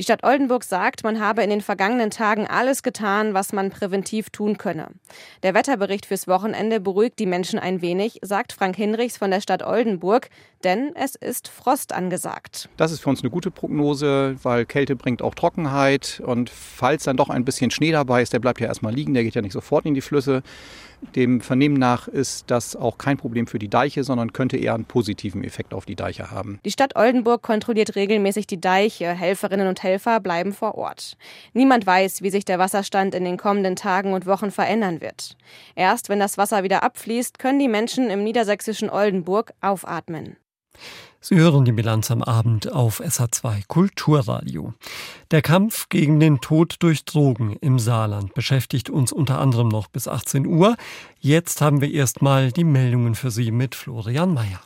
Die 0.00 0.04
Stadt 0.04 0.24
Oldenburg 0.24 0.64
sagt, 0.64 1.04
man 1.04 1.20
habe 1.20 1.42
in 1.42 1.50
den 1.50 1.60
vergangenen 1.60 2.10
Tagen 2.10 2.46
alles 2.46 2.82
getan, 2.82 3.34
was 3.34 3.52
man 3.52 3.68
präventiv 3.68 4.30
tun 4.30 4.56
könne. 4.56 4.88
Der 5.42 5.52
Wetterbericht 5.52 6.06
fürs 6.06 6.26
Wochenende 6.26 6.80
beruhigt 6.80 7.18
die 7.18 7.26
Menschen 7.26 7.58
ein 7.58 7.82
wenig, 7.82 8.18
sagt 8.22 8.54
Frank 8.54 8.76
Hinrichs 8.76 9.18
von 9.18 9.30
der 9.30 9.42
Stadt 9.42 9.62
Oldenburg, 9.62 10.30
denn 10.64 10.92
es 10.94 11.16
ist 11.16 11.48
Frost 11.48 11.92
angesagt. 11.92 12.70
Das 12.78 12.92
ist 12.92 13.00
für 13.00 13.10
uns 13.10 13.20
eine 13.20 13.28
gute 13.28 13.50
Prognose, 13.50 14.36
weil 14.42 14.64
Kälte 14.64 14.96
bringt 14.96 15.20
auch 15.20 15.34
Trockenheit 15.34 16.22
und 16.24 16.48
falls 16.48 17.04
dann 17.04 17.18
doch 17.18 17.28
ein 17.28 17.44
bisschen 17.44 17.70
Schnee 17.70 17.92
dabei 17.92 18.22
ist, 18.22 18.32
der 18.32 18.38
bleibt 18.38 18.60
ja 18.60 18.68
erstmal 18.68 18.94
liegen, 18.94 19.12
der 19.12 19.24
geht 19.24 19.34
ja 19.34 19.42
nicht 19.42 19.52
sofort 19.52 19.84
in 19.84 19.92
die 19.92 20.00
Flüsse. 20.00 20.42
Dem 21.16 21.40
Vernehmen 21.40 21.76
nach 21.76 22.08
ist 22.08 22.50
das 22.50 22.76
auch 22.76 22.98
kein 22.98 23.16
Problem 23.16 23.46
für 23.46 23.58
die 23.58 23.68
Deiche, 23.68 24.04
sondern 24.04 24.32
könnte 24.32 24.56
eher 24.56 24.74
einen 24.74 24.84
positiven 24.84 25.42
Effekt 25.42 25.74
auf 25.74 25.86
die 25.86 25.96
Deiche 25.96 26.30
haben. 26.30 26.60
Die 26.64 26.70
Stadt 26.70 26.96
Oldenburg 26.96 27.42
kontrolliert 27.42 27.96
regelmäßig 27.96 28.46
die 28.46 28.60
Deiche. 28.60 29.08
Helferinnen 29.08 29.66
und 29.66 29.82
Helfer 29.82 30.20
bleiben 30.20 30.52
vor 30.52 30.76
Ort. 30.76 31.16
Niemand 31.52 31.86
weiß, 31.86 32.22
wie 32.22 32.30
sich 32.30 32.44
der 32.44 32.58
Wasserstand 32.58 33.14
in 33.14 33.24
den 33.24 33.38
kommenden 33.38 33.76
Tagen 33.76 34.12
und 34.12 34.26
Wochen 34.26 34.50
verändern 34.50 35.00
wird. 35.00 35.36
Erst 35.74 36.08
wenn 36.08 36.20
das 36.20 36.38
Wasser 36.38 36.62
wieder 36.62 36.82
abfließt, 36.82 37.38
können 37.38 37.58
die 37.58 37.68
Menschen 37.68 38.10
im 38.10 38.22
niedersächsischen 38.22 38.90
Oldenburg 38.90 39.52
aufatmen. 39.60 40.36
Sie 41.22 41.36
hören 41.36 41.66
die 41.66 41.72
Bilanz 41.72 42.10
am 42.10 42.22
Abend 42.22 42.72
auf 42.72 43.02
SA2 43.02 43.64
Kulturradio. 43.68 44.72
Der 45.30 45.42
Kampf 45.42 45.90
gegen 45.90 46.18
den 46.18 46.40
Tod 46.40 46.76
durch 46.78 47.04
Drogen 47.04 47.56
im 47.60 47.78
Saarland 47.78 48.32
beschäftigt 48.32 48.88
uns 48.88 49.12
unter 49.12 49.38
anderem 49.38 49.68
noch 49.68 49.88
bis 49.88 50.08
18 50.08 50.46
Uhr. 50.46 50.76
Jetzt 51.20 51.60
haben 51.60 51.82
wir 51.82 51.92
erstmal 51.92 52.52
die 52.52 52.64
Meldungen 52.64 53.14
für 53.14 53.30
Sie 53.30 53.50
mit 53.50 53.74
Florian 53.74 54.32
Mayer. 54.32 54.60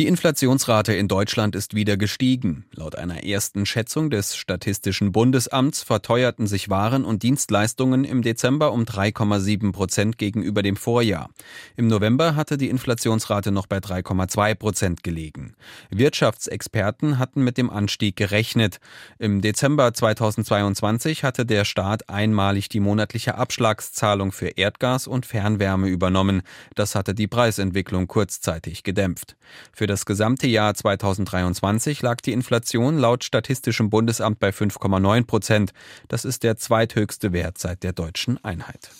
Die 0.00 0.06
Inflationsrate 0.06 0.94
in 0.94 1.08
Deutschland 1.08 1.54
ist 1.54 1.74
wieder 1.74 1.98
gestiegen. 1.98 2.64
Laut 2.72 2.96
einer 2.96 3.22
ersten 3.22 3.66
Schätzung 3.66 4.08
des 4.08 4.34
Statistischen 4.34 5.12
Bundesamts 5.12 5.82
verteuerten 5.82 6.46
sich 6.46 6.70
Waren 6.70 7.04
und 7.04 7.22
Dienstleistungen 7.22 8.04
im 8.04 8.22
Dezember 8.22 8.72
um 8.72 8.84
3,7 8.84 9.72
Prozent 9.72 10.16
gegenüber 10.16 10.62
dem 10.62 10.76
Vorjahr. 10.76 11.28
Im 11.76 11.86
November 11.86 12.34
hatte 12.34 12.56
die 12.56 12.70
Inflationsrate 12.70 13.52
noch 13.52 13.66
bei 13.66 13.76
3,2 13.76 14.54
Prozent 14.54 15.02
gelegen. 15.02 15.52
Wirtschaftsexperten 15.90 17.18
hatten 17.18 17.44
mit 17.44 17.58
dem 17.58 17.68
Anstieg 17.68 18.16
gerechnet. 18.16 18.80
Im 19.18 19.42
Dezember 19.42 19.92
2022 19.92 21.24
hatte 21.24 21.44
der 21.44 21.66
Staat 21.66 22.08
einmalig 22.08 22.70
die 22.70 22.80
monatliche 22.80 23.34
Abschlagszahlung 23.34 24.32
für 24.32 24.48
Erdgas 24.48 25.06
und 25.06 25.26
Fernwärme 25.26 25.88
übernommen. 25.88 26.40
Das 26.74 26.94
hatte 26.94 27.12
die 27.12 27.28
Preisentwicklung 27.28 28.08
kurzzeitig 28.08 28.82
gedämpft. 28.82 29.36
Für 29.74 29.89
das 29.90 30.06
gesamte 30.06 30.46
Jahr 30.46 30.72
2023 30.72 32.00
lag 32.00 32.20
die 32.20 32.32
Inflation 32.32 32.96
laut 32.96 33.24
Statistischem 33.24 33.90
Bundesamt 33.90 34.38
bei 34.38 34.50
5,9 34.50 35.26
Prozent. 35.26 35.72
Das 36.08 36.24
ist 36.24 36.44
der 36.44 36.56
zweithöchste 36.56 37.32
Wert 37.32 37.58
seit 37.58 37.82
der 37.82 37.92
deutschen 37.92 38.42
Einheit. 38.44 38.90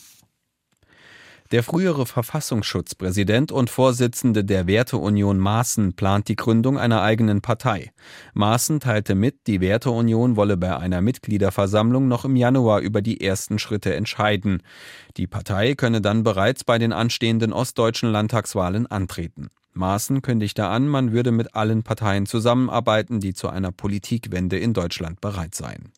Der 1.52 1.64
frühere 1.64 2.06
Verfassungsschutzpräsident 2.06 3.50
und 3.50 3.70
Vorsitzende 3.70 4.44
der 4.44 4.66
Werteunion 4.66 5.38
Maaßen 5.38 5.94
plant 5.94 6.28
die 6.28 6.36
Gründung 6.36 6.78
einer 6.78 7.02
eigenen 7.02 7.40
Partei. 7.40 7.90
Maaßen 8.34 8.78
teilte 8.78 9.16
mit, 9.16 9.46
die 9.48 9.60
Werteunion 9.60 10.36
wolle 10.36 10.56
bei 10.56 10.76
einer 10.76 11.00
Mitgliederversammlung 11.00 12.06
noch 12.06 12.24
im 12.24 12.36
Januar 12.36 12.80
über 12.80 13.02
die 13.02 13.20
ersten 13.20 13.58
Schritte 13.58 13.94
entscheiden. 13.94 14.62
Die 15.16 15.26
Partei 15.26 15.74
könne 15.74 16.00
dann 16.00 16.22
bereits 16.22 16.62
bei 16.62 16.78
den 16.78 16.92
anstehenden 16.92 17.52
ostdeutschen 17.52 18.12
Landtagswahlen 18.12 18.86
antreten. 18.86 19.50
Maaßen 19.72 20.22
kündigte 20.22 20.66
an, 20.66 20.88
man 20.88 21.12
würde 21.12 21.30
mit 21.30 21.54
allen 21.54 21.82
Parteien 21.82 22.26
zusammenarbeiten, 22.26 23.20
die 23.20 23.34
zu 23.34 23.48
einer 23.48 23.72
Politikwende 23.72 24.58
in 24.58 24.74
Deutschland 24.74 25.20
bereit 25.20 25.54
seien. 25.54 25.92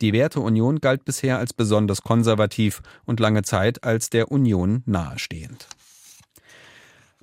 Die 0.00 0.12
Werteunion 0.12 0.80
galt 0.80 1.04
bisher 1.04 1.38
als 1.38 1.52
besonders 1.52 2.02
konservativ 2.02 2.82
und 3.04 3.20
lange 3.20 3.42
Zeit 3.42 3.84
als 3.84 4.10
der 4.10 4.30
Union 4.30 4.82
nahestehend. 4.86 5.68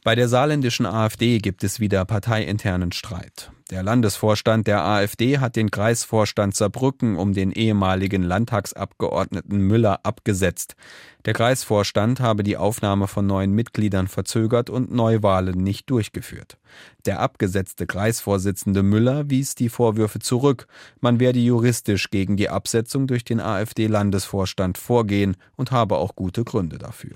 Bei 0.03 0.15
der 0.15 0.27
saarländischen 0.27 0.85
AfD 0.85 1.37
gibt 1.37 1.63
es 1.63 1.79
wieder 1.79 2.03
parteiinternen 2.03 2.91
Streit. 2.91 3.51
Der 3.69 3.83
Landesvorstand 3.83 4.67
der 4.67 4.83
AfD 4.83 5.39
hat 5.39 5.55
den 5.55 5.71
Kreisvorstand 5.71 6.53
Saarbrücken 6.57 7.15
um 7.15 7.31
den 7.31 7.53
ehemaligen 7.53 8.21
Landtagsabgeordneten 8.21 9.59
Müller 9.59 10.01
abgesetzt. 10.03 10.75
Der 11.23 11.31
Kreisvorstand 11.31 12.19
habe 12.19 12.43
die 12.43 12.57
Aufnahme 12.57 13.07
von 13.07 13.25
neuen 13.25 13.53
Mitgliedern 13.53 14.09
verzögert 14.09 14.69
und 14.69 14.91
Neuwahlen 14.91 15.57
nicht 15.57 15.89
durchgeführt. 15.89 16.57
Der 17.05 17.21
abgesetzte 17.21 17.87
Kreisvorsitzende 17.87 18.83
Müller 18.83 19.29
wies 19.29 19.55
die 19.55 19.69
Vorwürfe 19.69 20.19
zurück. 20.19 20.67
Man 20.99 21.21
werde 21.21 21.39
juristisch 21.39 22.09
gegen 22.11 22.35
die 22.35 22.49
Absetzung 22.49 23.07
durch 23.07 23.23
den 23.23 23.39
AfD-Landesvorstand 23.39 24.77
vorgehen 24.77 25.37
und 25.55 25.71
habe 25.71 25.95
auch 25.95 26.13
gute 26.17 26.43
Gründe 26.43 26.77
dafür. 26.77 27.15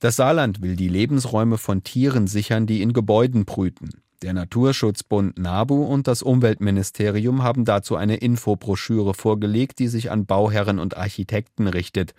Das 0.00 0.16
Saarland 0.16 0.62
will 0.62 0.76
die 0.76 0.88
Lebensräume 0.88 1.58
von 1.58 1.82
Tieren 1.82 2.28
sichern, 2.28 2.66
die 2.66 2.82
in 2.82 2.92
Gebäuden 2.92 3.44
brüten. 3.44 3.90
Der 4.22 4.32
Naturschutzbund 4.32 5.38
NABU 5.38 5.84
und 5.84 6.08
das 6.08 6.22
Umweltministerium 6.22 7.42
haben 7.42 7.64
dazu 7.64 7.96
eine 7.96 8.16
Infobroschüre 8.16 9.14
vorgelegt, 9.14 9.78
die 9.78 9.88
sich 9.88 10.10
an 10.10 10.26
Bauherren 10.26 10.78
und 10.78 10.96
Architekten 10.96 11.68
richtet. 11.68 12.14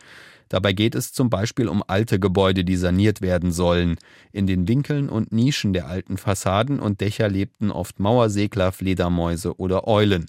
Dabei 0.50 0.74
geht 0.74 0.96
es 0.96 1.14
zum 1.14 1.30
Beispiel 1.30 1.68
um 1.68 1.84
alte 1.88 2.20
Gebäude, 2.20 2.66
die 2.66 2.76
saniert 2.76 3.22
werden 3.22 3.52
sollen. 3.52 3.98
In 4.32 4.48
den 4.48 4.68
Winkeln 4.68 5.08
und 5.08 5.32
Nischen 5.32 5.74
der 5.74 5.88
alten 5.88 6.18
Fassaden 6.18 6.80
und 6.80 7.02
Dächer 7.02 7.30
lebten 7.30 7.72
oft 7.72 8.00
Mauersegler, 8.00 8.72
Fledermäuse 8.72 9.58
oder 9.58 9.88
Eulen. 9.88 10.26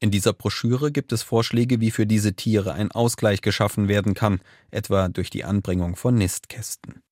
In 0.00 0.10
dieser 0.10 0.32
Broschüre 0.32 0.90
gibt 0.90 1.12
es 1.12 1.22
Vorschläge, 1.22 1.80
wie 1.80 1.92
für 1.92 2.06
diese 2.06 2.34
Tiere 2.34 2.74
ein 2.74 2.90
Ausgleich 2.90 3.40
geschaffen 3.40 3.88
werden 3.88 4.14
kann, 4.14 4.40
etwa 4.70 5.08
durch 5.08 5.30
die 5.30 5.44
Anbringung 5.44 5.94
von 5.94 6.16
Nistkästen. 6.16 7.02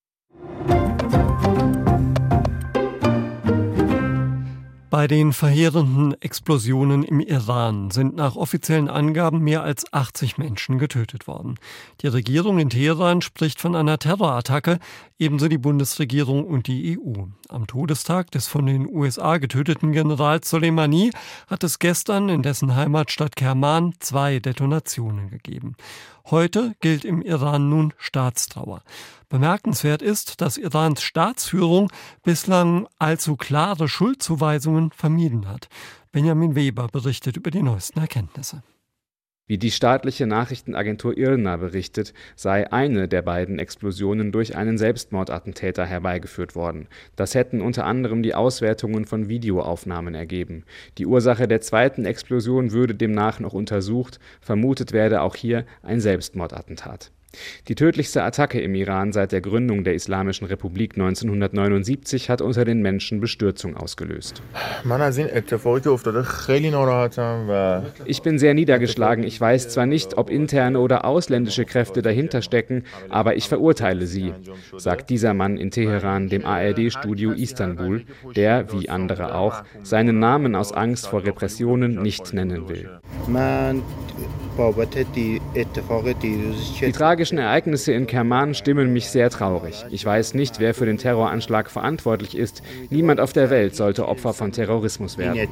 Bei 4.91 5.07
den 5.07 5.35
verheerenden 5.35 6.19
Explosionen 6.23 7.03
im 7.03 7.21
Iran 7.21 7.91
sind 7.91 8.17
nach 8.17 8.37
offiziellen 8.37 8.89
Angaben 8.89 9.41
mehr 9.41 9.63
als 9.63 9.93
80 9.93 10.39
Menschen 10.39 10.79
getötet 10.79 11.27
worden. 11.27 11.57
Die 12.01 12.07
Regierung 12.07 12.59
in 12.59 12.71
Teheran 12.71 13.21
spricht 13.21 13.61
von 13.61 13.77
einer 13.77 13.99
Terrorattacke, 13.99 14.79
ebenso 15.19 15.49
die 15.49 15.59
Bundesregierung 15.59 16.47
und 16.47 16.69
die 16.69 16.99
EU. 16.99 17.25
Am 17.51 17.67
Todestag 17.67 18.31
des 18.31 18.47
von 18.47 18.65
den 18.65 18.89
USA 18.89 19.37
getöteten 19.37 19.93
Generals 19.93 20.49
Soleimani 20.49 21.11
hat 21.49 21.65
es 21.65 21.79
gestern 21.79 22.31
in 22.31 22.43
dessen 22.43 22.75
Heimatstadt 22.75 23.37
Kerman 23.37 23.93
zwei 23.99 24.39
Detonationen 24.39 25.29
gegeben. 25.29 25.75
Heute 26.31 26.75
gilt 26.81 27.05
im 27.05 27.21
Iran 27.21 27.69
nun 27.69 27.93
Staatstrauer. 27.99 28.83
Bemerkenswert 29.29 30.01
ist, 30.01 30.41
dass 30.41 30.57
Irans 30.57 31.03
Staatsführung 31.03 31.93
bislang 32.23 32.89
allzu 32.99 33.37
klare 33.37 33.87
Schuldzuweisungen 33.87 34.91
vermieden 34.91 35.49
hat. 35.49 35.69
Benjamin 36.13 36.55
Weber 36.55 36.89
berichtet 36.89 37.37
über 37.37 37.51
die 37.51 37.63
neuesten 37.63 38.01
Erkenntnisse. 38.01 38.63
Wie 39.47 39.59
die 39.59 39.71
staatliche 39.71 40.27
Nachrichtenagentur 40.27 41.17
IRNA 41.17 41.57
berichtet, 41.57 42.13
sei 42.37 42.71
eine 42.71 43.09
der 43.09 43.23
beiden 43.23 43.59
Explosionen 43.59 44.31
durch 44.31 44.57
einen 44.57 44.77
Selbstmordattentäter 44.77 45.87
herbeigeführt 45.87 46.55
worden. 46.55 46.87
Das 47.17 47.35
hätten 47.35 47.63
unter 47.63 47.87
anderem 47.87 48.23
die 48.23 48.35
Auswertungen 48.35 49.07
von 49.07 49.29
Videoaufnahmen 49.29 50.15
ergeben. 50.15 50.65
Die 50.99 51.07
Ursache 51.07 51.49
der 51.49 51.63
zweiten 51.63 52.05
Explosion 52.05 52.73
würde 52.73 52.95
demnach 52.95 53.41
noch 53.41 53.55
untersucht, 53.55 54.21
vermutet 54.41 54.93
werde 54.93 55.23
auch 55.23 55.35
hier 55.35 55.65
ein 55.83 56.01
Selbstmordattentat 56.01 57.11
Die 57.69 57.75
tödlichste 57.75 58.23
Attacke 58.23 58.61
im 58.61 58.75
Iran 58.75 59.13
seit 59.13 59.33
der 59.33 59.41
Gründung 59.41 59.85
der 59.85 59.95
Islamischen 59.95 60.47
Republik 60.47 60.95
1979 60.95 62.31
hat 62.31 62.41
unter 62.41 62.65
den 62.65 62.81
Menschen 62.81 63.21
Bestürzung 63.21 63.77
ausgelöst. 63.77 64.43
Ich 68.07 68.23
bin 68.23 68.39
sehr 68.39 68.55
niedergeschlagen. 68.55 69.25
Ich 69.25 69.41
weiß 69.41 69.69
zwar 69.69 69.87
nicht, 69.87 70.17
ob 70.17 70.31
interne 70.31 70.81
oder 70.81 71.05
ausländische 71.05 71.67
Kräfte 71.67 72.01
dahinter 72.01 72.41
stecken, 72.41 72.85
aber 73.11 73.37
ich 73.37 73.49
verurteile 73.49 74.07
sie, 74.07 74.33
sagt 74.77 75.11
dieser 75.11 75.35
Mann 75.35 75.59
in 75.59 75.71
Teheran 75.71 76.29
dem 76.29 76.47
ARD-Studio 76.47 77.33
Istanbul, 77.33 78.05
der, 78.35 78.73
wie 78.73 78.89
andere 78.89 79.35
auch, 79.35 79.63
seinen 79.83 80.19
Namen 80.19 80.55
aus 80.55 80.73
Angst 80.73 81.09
vor 81.09 81.25
Repressionen 81.25 82.01
nicht 82.01 82.33
nennen 82.33 82.69
will. 82.69 82.89
Die 86.81 86.93
tragischen 86.93 87.39
Ereignisse 87.39 87.93
in 87.93 88.07
Kerman 88.07 88.55
stimmen 88.55 88.93
mich 88.93 89.09
sehr 89.09 89.31
traurig. 89.31 89.85
Ich 89.91 90.05
weiß 90.05 90.35
nicht, 90.35 90.61
wer 90.61 90.75
für 90.75 90.87
den 90.87 90.99
Terroranschlag 90.99 91.71
verantwortlich 91.71 92.37
ist. 92.37 92.63
Niemand 92.91 93.21
auf 93.21 93.33
der 93.33 93.51
Welt 93.51 93.77
sollte 93.77 94.09
Opfer 94.09 94.35
von 94.35 94.53
Terrorismus 94.53 95.17
werden. 95.17 95.49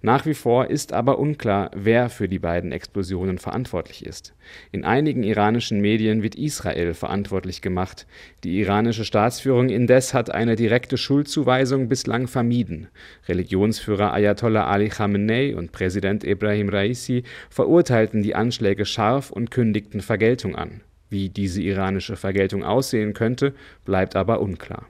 Nach 0.00 0.26
wie 0.26 0.34
vor 0.34 0.70
ist 0.70 0.92
aber 0.92 1.18
unklar, 1.18 1.72
wer 1.74 2.08
für 2.08 2.28
die 2.28 2.38
beiden 2.38 2.70
Explosionen 2.70 3.38
verantwortlich 3.38 4.06
ist. 4.06 4.32
In 4.70 4.84
einigen 4.84 5.24
iranischen 5.24 5.80
Medien 5.80 6.22
wird 6.22 6.36
Israel 6.36 6.94
verantwortlich 6.94 7.62
gemacht. 7.62 8.06
Die 8.44 8.60
iranische 8.60 9.04
Staatsführung 9.04 9.70
indes 9.70 10.14
hat 10.14 10.30
eine 10.30 10.54
direkte 10.54 10.96
Schuldzuweisung 10.96 11.88
bislang 11.88 12.28
vermieden. 12.28 12.86
Religionsführer 13.26 14.12
Ayatollah 14.12 14.68
Ali 14.68 14.88
Khamenei 14.88 15.56
und 15.56 15.72
Präsident 15.72 16.22
Ibrahim 16.22 16.68
Raisi 16.68 17.24
verurteilten 17.50 18.22
die 18.22 18.36
Anschläge 18.36 18.86
scharf 18.86 19.30
und 19.30 19.50
kündigten 19.50 20.00
Vergeltung 20.00 20.54
an. 20.54 20.82
Wie 21.10 21.28
diese 21.28 21.60
iranische 21.60 22.16
Vergeltung 22.16 22.62
aussehen 22.62 23.14
könnte, 23.14 23.52
bleibt 23.84 24.14
aber 24.14 24.40
unklar. 24.40 24.86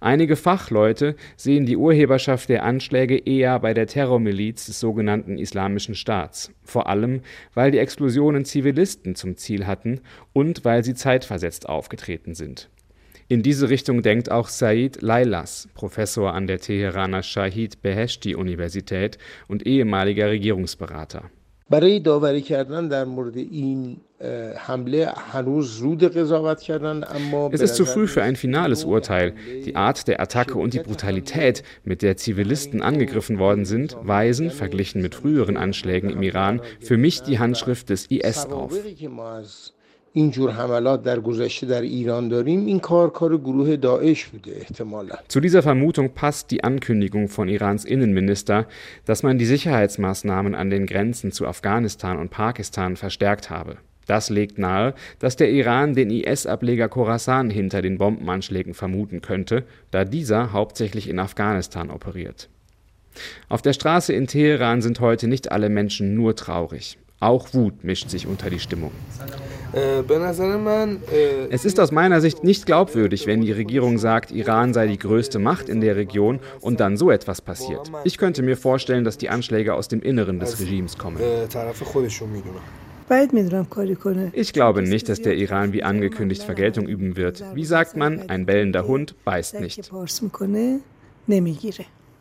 Einige 0.00 0.36
Fachleute 0.36 1.16
sehen 1.36 1.66
die 1.66 1.76
Urheberschaft 1.76 2.48
der 2.48 2.64
Anschläge 2.64 3.16
eher 3.16 3.58
bei 3.60 3.74
der 3.74 3.86
Terrormiliz 3.86 4.66
des 4.66 4.80
sogenannten 4.80 5.38
Islamischen 5.38 5.94
Staats, 5.94 6.52
vor 6.62 6.88
allem 6.88 7.20
weil 7.54 7.70
die 7.70 7.78
Explosionen 7.78 8.44
Zivilisten 8.44 9.14
zum 9.14 9.36
Ziel 9.36 9.66
hatten 9.66 10.00
und 10.32 10.64
weil 10.64 10.84
sie 10.84 10.94
zeitversetzt 10.94 11.68
aufgetreten 11.68 12.34
sind. 12.34 12.68
In 13.26 13.42
diese 13.42 13.70
Richtung 13.70 14.02
denkt 14.02 14.30
auch 14.30 14.48
Said 14.48 15.00
Lailas, 15.00 15.68
Professor 15.74 16.34
an 16.34 16.46
der 16.46 16.60
Teheraner 16.60 17.22
Shahid 17.22 17.80
Beheshti 17.80 18.34
Universität 18.34 19.16
und 19.48 19.66
ehemaliger 19.66 20.28
Regierungsberater. 20.28 21.30
برای 21.69 21.99
داوری 21.99 22.41
کردن 22.41 22.87
در 22.87 23.05
مورد 23.05 23.37
این 23.37 23.97
es 27.51 27.61
ist 27.61 27.75
zu 27.75 27.85
früh 27.85 28.07
für 28.07 28.21
ein 28.21 28.35
finales 28.35 28.83
Urteil. 28.83 29.33
Die 29.63 29.77
Art 29.77 30.09
der 30.09 30.19
Attacke 30.19 30.57
und 30.57 30.73
die 30.73 30.79
Brutalität, 30.79 31.63
mit 31.85 32.01
der 32.01 32.17
Zivilisten 32.17 32.81
angegriffen 32.81 33.39
worden 33.39 33.63
sind, 33.63 33.95
weisen, 34.01 34.51
verglichen 34.51 35.01
mit 35.01 35.15
früheren 35.15 35.55
Anschlägen 35.55 36.09
im 36.09 36.21
Iran, 36.21 36.59
für 36.81 36.97
mich 36.97 37.21
die 37.21 37.39
Handschrift 37.39 37.89
des 37.89 38.07
IS 38.07 38.45
auf. 38.47 38.73
Zu 45.26 45.40
dieser 45.40 45.62
Vermutung 45.62 46.14
passt 46.14 46.52
die 46.52 46.62
Ankündigung 46.62 47.28
von 47.28 47.48
Irans 47.48 47.84
Innenminister, 47.84 48.68
dass 49.06 49.24
man 49.24 49.38
die 49.38 49.44
Sicherheitsmaßnahmen 49.44 50.54
an 50.54 50.70
den 50.70 50.86
Grenzen 50.86 51.32
zu 51.32 51.48
Afghanistan 51.48 52.18
und 52.18 52.30
Pakistan 52.30 52.94
verstärkt 52.94 53.50
habe. 53.50 53.78
Das 54.06 54.30
legt 54.30 54.56
nahe, 54.56 54.94
dass 55.18 55.34
der 55.34 55.50
Iran 55.50 55.94
den 55.94 56.10
IS-Ableger 56.10 56.88
Khorasan 56.88 57.50
hinter 57.50 57.82
den 57.82 57.98
Bombenanschlägen 57.98 58.74
vermuten 58.74 59.20
könnte, 59.20 59.64
da 59.90 60.04
dieser 60.04 60.52
hauptsächlich 60.52 61.08
in 61.08 61.18
Afghanistan 61.18 61.90
operiert. 61.90 62.48
Auf 63.48 63.62
der 63.62 63.72
Straße 63.72 64.12
in 64.12 64.28
Teheran 64.28 64.80
sind 64.80 65.00
heute 65.00 65.26
nicht 65.26 65.50
alle 65.50 65.70
Menschen 65.70 66.14
nur 66.14 66.36
traurig. 66.36 66.98
Auch 67.18 67.54
Wut 67.54 67.82
mischt 67.82 68.10
sich 68.10 68.26
unter 68.26 68.50
die 68.50 68.60
Stimmung. 68.60 68.92
Es 71.50 71.64
ist 71.64 71.80
aus 71.80 71.90
meiner 71.90 72.20
Sicht 72.20 72.44
nicht 72.44 72.66
glaubwürdig, 72.66 73.26
wenn 73.26 73.40
die 73.40 73.52
Regierung 73.52 73.98
sagt, 73.98 74.30
Iran 74.30 74.72
sei 74.72 74.86
die 74.86 74.98
größte 74.98 75.38
Macht 75.38 75.68
in 75.68 75.80
der 75.80 75.96
Region 75.96 76.38
und 76.60 76.80
dann 76.80 76.96
so 76.96 77.10
etwas 77.10 77.40
passiert. 77.40 77.90
Ich 78.04 78.18
könnte 78.18 78.42
mir 78.42 78.56
vorstellen, 78.56 79.04
dass 79.04 79.18
die 79.18 79.30
Anschläge 79.30 79.74
aus 79.74 79.88
dem 79.88 80.00
Inneren 80.00 80.38
des 80.38 80.60
Regimes 80.60 80.96
kommen. 80.96 81.18
Ich 84.32 84.52
glaube 84.52 84.82
nicht, 84.82 85.08
dass 85.08 85.20
der 85.20 85.36
Iran 85.36 85.72
wie 85.72 85.82
angekündigt 85.82 86.42
Vergeltung 86.42 86.86
üben 86.86 87.16
wird. 87.16 87.44
Wie 87.54 87.64
sagt 87.64 87.96
man, 87.96 88.30
ein 88.30 88.46
bellender 88.46 88.86
Hund 88.86 89.14
beißt 89.24 89.60
nicht. 89.60 89.90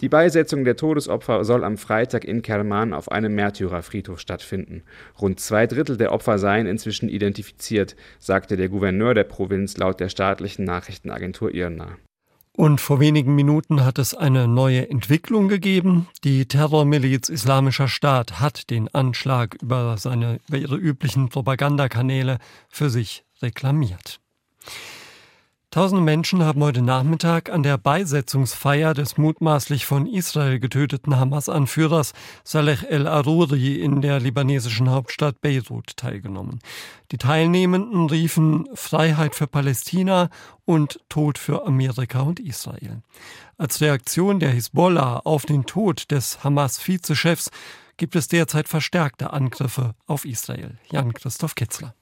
Die 0.04 0.10
Beisetzung 0.10 0.66
der 0.66 0.76
Todesopfer 0.76 1.46
soll 1.46 1.63
am 1.63 1.78
Freitag 1.78 2.26
in 2.26 2.42
Kerman 2.42 2.92
auf 2.92 3.10
einem 3.10 3.36
Märtyrerfriedhof 3.36 4.20
stattfinden. 4.20 4.84
Rund 5.22 5.39
zwei 5.39 5.66
Drittel 5.66 5.96
der 5.96 6.12
Opfer 6.12 6.39
seien 6.39 6.66
inzwischen 6.66 7.08
identifiziert, 7.08 7.96
sagte 8.20 8.58
der 8.58 8.68
Gouverneur 8.68 9.13
der 9.13 9.24
Provinz 9.24 9.78
laut 9.78 10.02
der 10.02 10.10
staatlichen 10.10 10.66
Nachrichtenagentur 10.66 11.54
IRNA. 11.54 11.96
Und 12.52 12.82
vor 12.82 13.00
wenigen 13.00 13.34
Minuten 13.34 13.86
hat 13.86 13.98
es 13.98 14.13
eine 14.13 14.46
neue 14.46 14.89
Entwicklung 14.89 15.48
gegeben. 15.48 16.10
Die 16.26 16.50
Terrormiliz 16.50 17.30
Islamischer 17.30 17.88
Staat 17.88 18.42
hat 18.42 18.70
den 18.72 18.94
Anschlag 18.94 19.56
über 19.62 19.96
seine 19.98 20.42
über 20.50 20.58
ihre 20.58 20.76
üblichen 20.76 21.30
Propagandakanäle 21.30 22.39
für 22.68 22.89
sich 22.89 23.24
reklamiert. 23.42 24.20
Tausende 25.74 26.04
Menschen 26.04 26.44
haben 26.44 26.62
heute 26.62 26.84
Nachmittag 26.84 27.50
an 27.50 27.64
der 27.64 27.80
Beisetzungsfeier 27.80 28.94
des 28.94 29.18
mutmaßlich 29.18 29.88
von 29.88 30.06
Israel 30.06 30.60
getöteten 30.60 31.18
Hamas-Anführers 31.18 32.14
Saleh 32.44 32.84
el-Aruri 32.88 33.82
in 33.82 34.02
der 34.02 34.20
libanesischen 34.20 34.92
Hauptstadt 34.92 35.42
Beirut 35.42 35.98
teilgenommen. 35.98 36.60
Die 37.12 37.18
Teilnehmenden 37.18 38.06
riefen 38.06 38.70
Freiheit 38.76 39.34
für 39.34 39.48
Palästina 39.48 40.30
und 40.66 41.00
Tod 41.10 41.40
für 41.40 41.66
Amerika 41.66 42.22
und 42.22 42.40
Israel. 42.40 43.02
Als 43.58 43.82
Reaktion 43.82 44.40
der 44.40 44.52
Hisbollah 44.52 45.22
auf 45.24 45.48
den 45.48 45.66
Tod 45.66 46.12
des 46.12 46.44
Hamas-Vizechefs 46.44 47.50
gibt 47.98 48.16
es 48.16 48.28
derzeit 48.28 48.68
verstärkte 48.68 49.34
Angriffe 49.34 49.96
auf 50.06 50.26
Israel. 50.26 50.78
Jan-Christoph 50.92 51.56
Kitzler. 51.56 51.96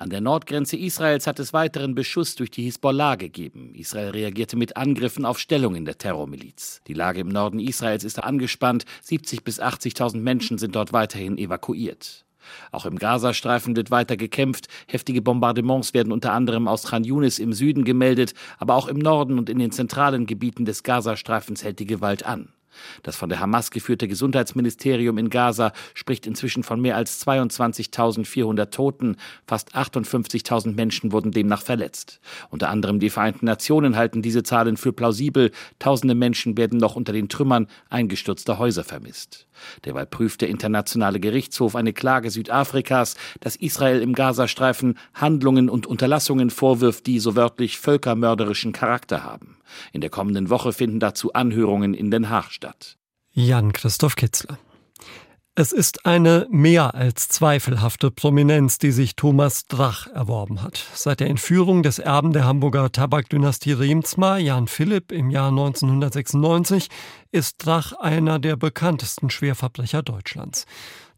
An 0.00 0.08
der 0.08 0.22
Nordgrenze 0.22 0.78
Israels 0.78 1.26
hat 1.26 1.38
es 1.40 1.52
weiteren 1.52 1.94
Beschuss 1.94 2.34
durch 2.34 2.50
die 2.50 2.62
Hisbollah 2.62 3.16
gegeben. 3.16 3.74
Israel 3.74 4.08
reagierte 4.08 4.56
mit 4.56 4.78
Angriffen 4.78 5.26
auf 5.26 5.38
Stellungen 5.38 5.84
der 5.84 5.98
Terrormiliz. 5.98 6.80
Die 6.86 6.94
Lage 6.94 7.20
im 7.20 7.28
Norden 7.28 7.60
Israels 7.60 8.02
ist 8.02 8.18
angespannt. 8.18 8.86
70 9.02 9.44
bis 9.44 9.60
80.000 9.60 10.16
Menschen 10.16 10.56
sind 10.56 10.74
dort 10.74 10.94
weiterhin 10.94 11.36
evakuiert. 11.36 12.24
Auch 12.72 12.86
im 12.86 12.98
Gazastreifen 12.98 13.76
wird 13.76 13.90
weiter 13.90 14.16
gekämpft. 14.16 14.68
Heftige 14.88 15.20
Bombardements 15.20 15.92
werden 15.92 16.14
unter 16.14 16.32
anderem 16.32 16.66
aus 16.66 16.84
Khan 16.84 17.04
Yunis 17.04 17.38
im 17.38 17.52
Süden 17.52 17.84
gemeldet, 17.84 18.32
aber 18.58 18.76
auch 18.76 18.88
im 18.88 18.96
Norden 18.96 19.38
und 19.38 19.50
in 19.50 19.58
den 19.58 19.70
zentralen 19.70 20.24
Gebieten 20.24 20.64
des 20.64 20.82
Gazastreifens 20.82 21.62
hält 21.62 21.78
die 21.78 21.84
Gewalt 21.84 22.24
an. 22.24 22.54
Das 23.02 23.16
von 23.16 23.28
der 23.28 23.40
Hamas 23.40 23.70
geführte 23.70 24.08
Gesundheitsministerium 24.08 25.18
in 25.18 25.30
Gaza 25.30 25.72
spricht 25.94 26.26
inzwischen 26.26 26.62
von 26.62 26.80
mehr 26.80 26.96
als 26.96 27.26
22.400 27.26 28.70
Toten. 28.70 29.16
Fast 29.46 29.74
58.000 29.74 30.74
Menschen 30.74 31.12
wurden 31.12 31.32
demnach 31.32 31.62
verletzt. 31.62 32.20
Unter 32.50 32.68
anderem 32.68 33.00
die 33.00 33.10
Vereinten 33.10 33.46
Nationen 33.46 33.96
halten 33.96 34.22
diese 34.22 34.42
Zahlen 34.42 34.76
für 34.76 34.92
plausibel. 34.92 35.50
Tausende 35.78 36.14
Menschen 36.14 36.56
werden 36.56 36.78
noch 36.78 36.96
unter 36.96 37.12
den 37.12 37.28
Trümmern 37.28 37.66
eingestürzter 37.88 38.58
Häuser 38.58 38.84
vermisst. 38.84 39.46
Derweil 39.84 40.06
prüft 40.06 40.40
der 40.40 40.48
Internationale 40.48 41.20
Gerichtshof 41.20 41.76
eine 41.76 41.92
Klage 41.92 42.30
Südafrikas, 42.30 43.16
dass 43.40 43.56
Israel 43.56 44.00
im 44.00 44.14
Gazastreifen 44.14 44.98
Handlungen 45.14 45.68
und 45.68 45.86
Unterlassungen 45.86 46.50
vorwirft, 46.50 47.06
die 47.06 47.18
so 47.18 47.36
wörtlich 47.36 47.78
völkermörderischen 47.78 48.72
Charakter 48.72 49.22
haben. 49.24 49.56
In 49.92 50.00
der 50.00 50.10
kommenden 50.10 50.50
Woche 50.50 50.72
finden 50.72 51.00
dazu 51.00 51.32
Anhörungen 51.32 51.94
in 51.94 52.10
Den 52.10 52.30
Haag 52.30 52.50
statt. 52.50 52.69
Jan 53.32 53.72
Christoph 53.72 54.16
Kitzler. 54.16 54.58
Es 55.56 55.72
ist 55.72 56.06
eine 56.06 56.46
mehr 56.50 56.94
als 56.94 57.28
zweifelhafte 57.28 58.10
Prominenz, 58.10 58.78
die 58.78 58.92
sich 58.92 59.16
Thomas 59.16 59.66
Drach 59.66 60.06
erworben 60.06 60.62
hat. 60.62 60.86
Seit 60.94 61.20
der 61.20 61.28
Entführung 61.28 61.82
des 61.82 61.98
Erben 61.98 62.32
der 62.32 62.44
Hamburger 62.44 62.90
Tabakdynastie 62.90 63.72
Remsmar, 63.72 64.38
Jan 64.38 64.68
Philipp, 64.68 65.12
im 65.12 65.28
Jahr 65.28 65.48
1996, 65.48 66.88
ist 67.32 67.56
Drach 67.58 67.92
einer 67.92 68.38
der 68.38 68.56
bekanntesten 68.56 69.28
Schwerverbrecher 69.28 70.02
Deutschlands. 70.02 70.66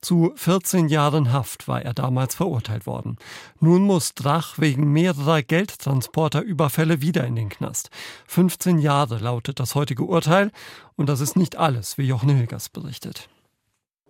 Zu 0.03 0.33
14 0.35 0.89
Jahren 0.89 1.33
Haft 1.33 1.69
war 1.69 1.83
er 1.83 1.95
damals 1.95 2.35
verurteilt 2.35 2.87
worden. 2.87 3.19
Nun 3.61 3.83
muss 3.83 4.15
Drach 4.15 4.59
wegen 4.59 4.93
mehrerer 4.93 5.43
Geldtransporterüberfälle 5.43 7.01
wieder 7.01 7.25
in 7.25 7.37
den 7.37 7.49
Knast. 7.51 7.89
15 8.27 8.81
Jahre 8.81 9.19
lautet 9.19 9.61
das 9.61 9.77
heutige 9.77 10.03
Urteil 10.03 10.51
und 10.97 11.09
das 11.09 11.21
ist 11.21 11.37
nicht 11.37 11.57
alles, 11.57 11.99
wie 11.99 12.03
Jochen 12.03 12.31
Hilgers 12.31 12.69
berichtet. 12.69 13.29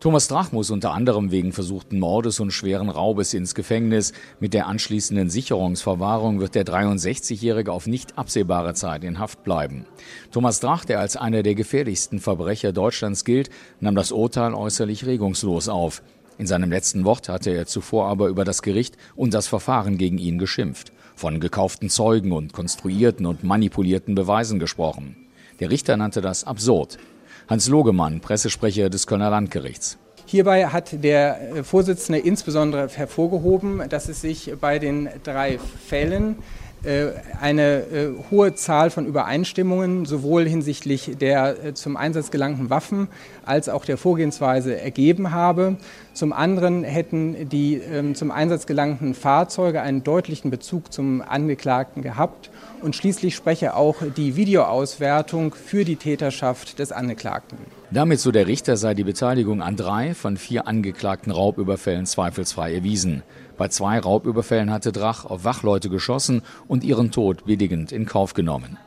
Thomas 0.03 0.27
Drach 0.27 0.51
muss 0.51 0.71
unter 0.71 0.95
anderem 0.95 1.31
wegen 1.31 1.53
versuchten 1.53 2.01
Mordes 2.01 2.41
und 2.41 2.51
schweren 2.51 2.89
Raubes 2.89 3.35
ins 3.35 3.55
Gefängnis. 3.55 4.13
Mit 4.41 4.53
der 4.53 4.67
anschließenden 4.67 5.31
Sicherungsverwahrung 5.31 6.41
wird 6.41 6.57
der 6.57 6.67
63-Jährige 6.67 7.71
auf 7.71 7.87
nicht 7.87 8.19
absehbare 8.19 8.75
Zeit 8.75 9.05
in 9.05 9.21
Haft 9.21 9.45
bleiben. 9.45 9.87
Thomas 10.33 10.59
Drach, 10.59 10.85
der 10.85 10.99
als 10.99 11.17
einer 11.17 11.45
der 11.45 11.55
gefährlichsten 11.55 12.19
Verbrecher 12.19 12.73
Deutschlands 12.73 13.25
gilt, 13.25 13.49
nahm 13.79 13.95
das 13.95 14.11
Urteil 14.11 14.55
äußerlich 14.55 15.07
regungslos 15.07 15.69
auf. 15.69 16.03
In 16.37 16.49
seinem 16.49 16.73
letzten 16.73 17.05
Wort 17.05 17.29
hatte 17.29 17.51
er 17.51 17.67
zuvor 17.67 18.09
aber 18.09 18.27
über 18.27 18.45
das 18.45 18.63
Gericht 18.63 18.97
und 19.15 19.35
das 19.35 19.47
Verfahren 19.47 19.99
gegen 19.99 20.19
ihn 20.19 20.39
geschimpft, 20.39 20.93
von 21.15 21.39
gekauften 21.39 21.91
Zeugen 21.91 22.33
und 22.33 22.53
konstruierten 22.53 23.25
und 23.25 23.45
manipulierten 23.45 24.17
Beweisen 24.17 24.59
gesprochen. 24.59 25.15
Der 25.61 25.71
Richter 25.71 25.97
nannte 25.97 26.21
das 26.21 26.43
absurd. 26.43 26.99
Hans 27.49 27.69
Logemann, 27.69 28.21
Pressesprecher 28.21 28.91
des 28.91 29.07
Kölner 29.07 29.31
Landgerichts. 29.31 29.99
Hierbei 30.27 30.67
hat 30.67 31.03
der 31.05 31.57
äh, 31.57 31.63
Vorsitzende 31.63 32.19
insbesondere 32.19 32.89
hervorgehoben, 32.89 33.83
dass 33.89 34.09
es 34.09 34.21
sich 34.21 34.53
bei 34.61 34.79
den 34.79 35.09
drei 35.25 35.59
Fällen 35.59 36.37
äh, 36.85 37.09
eine 37.41 37.81
äh, 37.81 38.09
hohe 38.31 38.55
Zahl 38.55 38.91
von 38.91 39.07
Übereinstimmungen 39.07 40.07
sowohl 40.07 40.49
hinsichtlich 40.49 41.19
der 41.21 41.75
zum 41.75 41.97
Einsatz 41.97 42.31
gelangten 42.31 42.71
Waffen 42.71 43.09
als 43.45 43.69
auch 43.69 43.85
der 43.85 43.99
Vorgehensweise 43.99 44.81
ergeben 44.81 45.33
habe. 45.33 45.77
Zum 46.15 46.33
anderen 46.33 46.83
hätten 46.83 47.49
die 47.49 47.75
ähm, 47.75 48.15
zum 48.15 48.31
Einsatz 48.31 48.67
gelangten 48.67 49.15
Fahrzeuge 49.15 49.83
einen 49.83 50.03
deutlichen 50.03 50.51
Bezug 50.51 50.93
zum 50.93 51.21
Angeklagten 51.21 52.03
gehabt 52.03 52.51
und 52.83 52.97
schließlich 52.97 53.35
spreche 53.35 53.77
auch 53.77 53.97
die 54.17 54.37
Videoauswertung 54.37 55.55
für 55.55 55.85
die 55.85 55.97
Täterschaft 55.97 56.79
des 56.79 56.93
Angeklagten. 56.93 57.59
Damit, 57.91 58.21
so 58.21 58.31
der 58.31 58.47
Richter, 58.47 58.77
sei 58.77 58.95
die 58.95 59.05
Beteiligung 59.05 59.63
an 59.63 59.77
drei 59.77 60.15
von 60.15 60.37
vier 60.37 60.67
angeklagten 60.67 61.33
Raubüberfällen 61.33 62.07
zweifelsfrei 62.07 62.75
erwiesen. 62.75 63.23
Bei 63.57 63.69
zwei 63.69 63.99
Raubüberfällen 63.99 64.71
hatte 64.71 64.93
Drach 64.93 65.25
auf 65.25 65.45
Wachleute 65.45 65.89
geschossen 65.89 66.43
und 66.69 66.85
ihren 66.85 67.11
Tod 67.11 67.45
billigend 67.45 67.93
in 67.93 68.07
Kauf 68.07 68.35
genommen. 68.35 68.79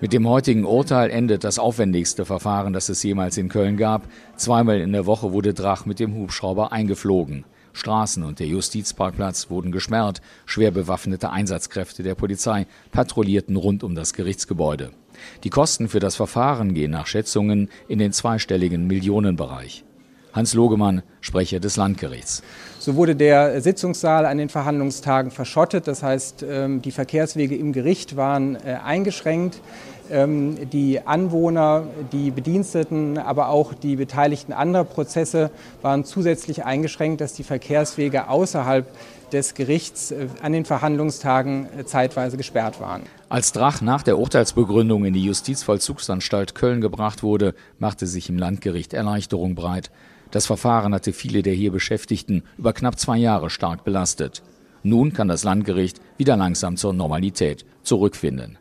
Mit 0.00 0.12
dem 0.12 0.26
heutigen 0.28 0.64
Urteil 0.64 1.10
endet 1.10 1.44
das 1.44 1.58
aufwendigste 1.58 2.24
Verfahren, 2.24 2.72
das 2.72 2.88
es 2.88 3.02
jemals 3.02 3.36
in 3.36 3.48
Köln 3.48 3.76
gab. 3.76 4.08
Zweimal 4.36 4.80
in 4.80 4.92
der 4.92 5.06
Woche 5.06 5.32
wurde 5.32 5.54
Drach 5.54 5.84
mit 5.84 6.00
dem 6.00 6.14
Hubschrauber 6.14 6.72
eingeflogen. 6.72 7.44
Straßen 7.78 8.22
und 8.24 8.40
der 8.40 8.46
Justizparkplatz 8.46 9.50
wurden 9.50 9.72
gesperrt. 9.72 10.20
Schwer 10.46 10.70
bewaffnete 10.70 11.30
Einsatzkräfte 11.30 12.02
der 12.02 12.14
Polizei 12.14 12.66
patrouillierten 12.92 13.56
rund 13.56 13.82
um 13.82 13.94
das 13.94 14.12
Gerichtsgebäude. 14.12 14.90
Die 15.44 15.50
Kosten 15.50 15.88
für 15.88 16.00
das 16.00 16.16
Verfahren 16.16 16.74
gehen 16.74 16.90
nach 16.90 17.06
Schätzungen 17.06 17.70
in 17.88 17.98
den 17.98 18.12
zweistelligen 18.12 18.86
Millionenbereich. 18.86 19.84
Hans 20.32 20.54
Logemann, 20.54 21.02
Sprecher 21.20 21.58
des 21.58 21.76
Landgerichts. 21.76 22.42
So 22.78 22.94
wurde 22.94 23.16
der 23.16 23.60
Sitzungssaal 23.60 24.26
an 24.26 24.38
den 24.38 24.48
Verhandlungstagen 24.48 25.30
verschottet. 25.30 25.88
Das 25.88 26.02
heißt, 26.02 26.44
ähm, 26.48 26.82
die 26.82 26.92
Verkehrswege 26.92 27.56
im 27.56 27.72
Gericht 27.72 28.16
waren 28.16 28.56
äh, 28.56 28.78
eingeschränkt. 28.84 29.60
Ähm, 30.10 30.70
die 30.70 31.06
Anwohner, 31.06 31.84
die 32.12 32.30
Bediensteten, 32.30 33.18
aber 33.18 33.48
auch 33.48 33.74
die 33.74 33.96
Beteiligten 33.96 34.52
anderer 34.52 34.84
Prozesse 34.84 35.50
waren 35.82 36.04
zusätzlich 36.04 36.64
eingeschränkt, 36.64 37.20
dass 37.20 37.34
die 37.34 37.44
Verkehrswege 37.44 38.28
außerhalb 38.28 38.86
des 39.32 39.54
Gerichts 39.54 40.10
äh, 40.10 40.28
an 40.42 40.52
den 40.52 40.64
Verhandlungstagen 40.64 41.68
äh, 41.78 41.84
zeitweise 41.84 42.36
gesperrt 42.36 42.80
waren. 42.80 43.02
Als 43.28 43.52
Drach 43.52 43.80
nach 43.80 44.02
der 44.02 44.18
Urteilsbegründung 44.18 45.04
in 45.04 45.14
die 45.14 45.24
Justizvollzugsanstalt 45.24 46.54
Köln 46.54 46.80
gebracht 46.80 47.22
wurde, 47.22 47.54
machte 47.78 48.06
sich 48.06 48.28
im 48.28 48.38
Landgericht 48.38 48.94
Erleichterung 48.94 49.54
breit. 49.54 49.90
Das 50.30 50.46
Verfahren 50.46 50.94
hatte 50.94 51.12
viele 51.12 51.42
der 51.42 51.54
hier 51.54 51.72
Beschäftigten 51.72 52.44
über 52.56 52.72
knapp 52.72 52.98
zwei 52.98 53.16
Jahre 53.16 53.50
stark 53.50 53.84
belastet. 53.84 54.42
Nun 54.82 55.12
kann 55.12 55.28
das 55.28 55.44
Landgericht 55.44 56.00
wieder 56.16 56.36
langsam 56.36 56.76
zur 56.76 56.92
Normalität 56.92 57.64
zurückfinden. 57.82 58.58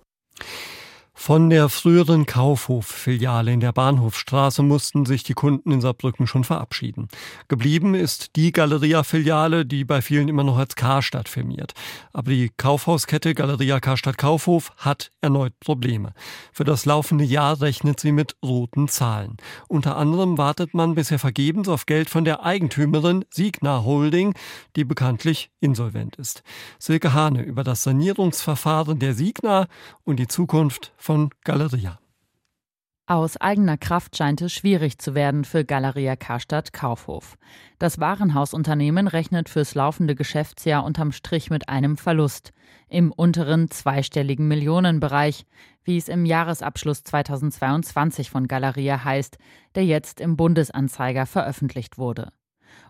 Von 1.20 1.50
der 1.50 1.68
früheren 1.68 2.26
Kaufhof-Filiale 2.28 3.52
in 3.52 3.60
der 3.60 3.74
Bahnhofstraße 3.74 4.62
mussten 4.62 5.06
sich 5.06 5.24
die 5.24 5.34
Kunden 5.34 5.72
in 5.72 5.82
Saarbrücken 5.82 6.26
schon 6.26 6.46
verabschieden. 6.46 7.10
Geblieben 7.50 7.96
ist 7.96 8.38
die 8.38 8.54
Galeria-Filiale, 8.54 9.66
die 9.66 9.84
bei 9.84 10.02
vielen 10.02 10.30
immer 10.30 10.46
noch 10.46 10.58
als 10.58 10.76
Karstadt 10.76 11.28
firmiert. 11.28 11.74
Aber 12.14 12.32
die 12.32 12.50
Kaufhauskette 12.56 13.34
Galeria 13.34 13.82
Karstadt 13.82 14.18
Kaufhof 14.18 14.72
hat 14.78 15.12
erneut 15.20 15.60
Probleme. 15.60 16.14
Für 16.54 16.64
das 16.64 16.86
laufende 16.86 17.26
Jahr 17.26 17.60
rechnet 17.60 18.00
sie 18.00 18.14
mit 18.14 18.38
roten 18.46 18.88
Zahlen. 18.88 19.36
Unter 19.68 19.98
anderem 19.98 20.38
wartet 20.38 20.74
man 20.76 20.96
bisher 20.96 21.20
vergebens 21.20 21.68
auf 21.68 21.88
Geld 21.88 22.10
von 22.10 22.24
der 22.24 22.46
Eigentümerin 22.46 23.26
Signa 23.32 23.84
Holding, 23.84 24.34
die 24.78 24.86
bekanntlich 24.86 25.50
insolvent 25.60 26.16
ist. 26.16 26.44
Silke 26.80 27.14
Hane 27.14 27.42
über 27.42 27.66
das 27.66 27.84
Sanierungsverfahren 27.84 29.00
der 29.00 29.14
Signa 29.14 29.68
und 30.06 30.18
die 30.18 30.28
Zukunft 30.28 30.94
von 31.08 31.30
Galeria. 31.46 32.00
Aus 33.06 33.38
eigener 33.38 33.78
Kraft 33.78 34.18
scheint 34.18 34.42
es 34.42 34.52
schwierig 34.52 34.98
zu 34.98 35.16
werden 35.16 35.46
für 35.46 35.64
Galeria 35.64 36.18
Karstadt 36.18 36.74
Kaufhof. 36.74 37.38
Das 37.80 38.02
Warenhausunternehmen 38.02 39.08
rechnet 39.08 39.48
fürs 39.48 39.74
laufende 39.74 40.16
Geschäftsjahr 40.16 40.84
unterm 40.84 41.14
Strich 41.14 41.50
mit 41.50 41.70
einem 41.70 41.96
Verlust 41.96 42.52
im 42.90 43.14
unteren 43.14 43.72
zweistelligen 43.72 44.50
Millionenbereich, 44.50 45.46
wie 45.86 45.96
es 45.96 46.10
im 46.10 46.26
Jahresabschluss 46.26 47.06
2022 47.06 48.30
von 48.30 48.50
Galeria 48.50 49.06
heißt, 49.06 49.38
der 49.76 49.86
jetzt 49.86 50.20
im 50.20 50.36
Bundesanzeiger 50.36 51.26
veröffentlicht 51.26 51.98
wurde. 51.98 52.34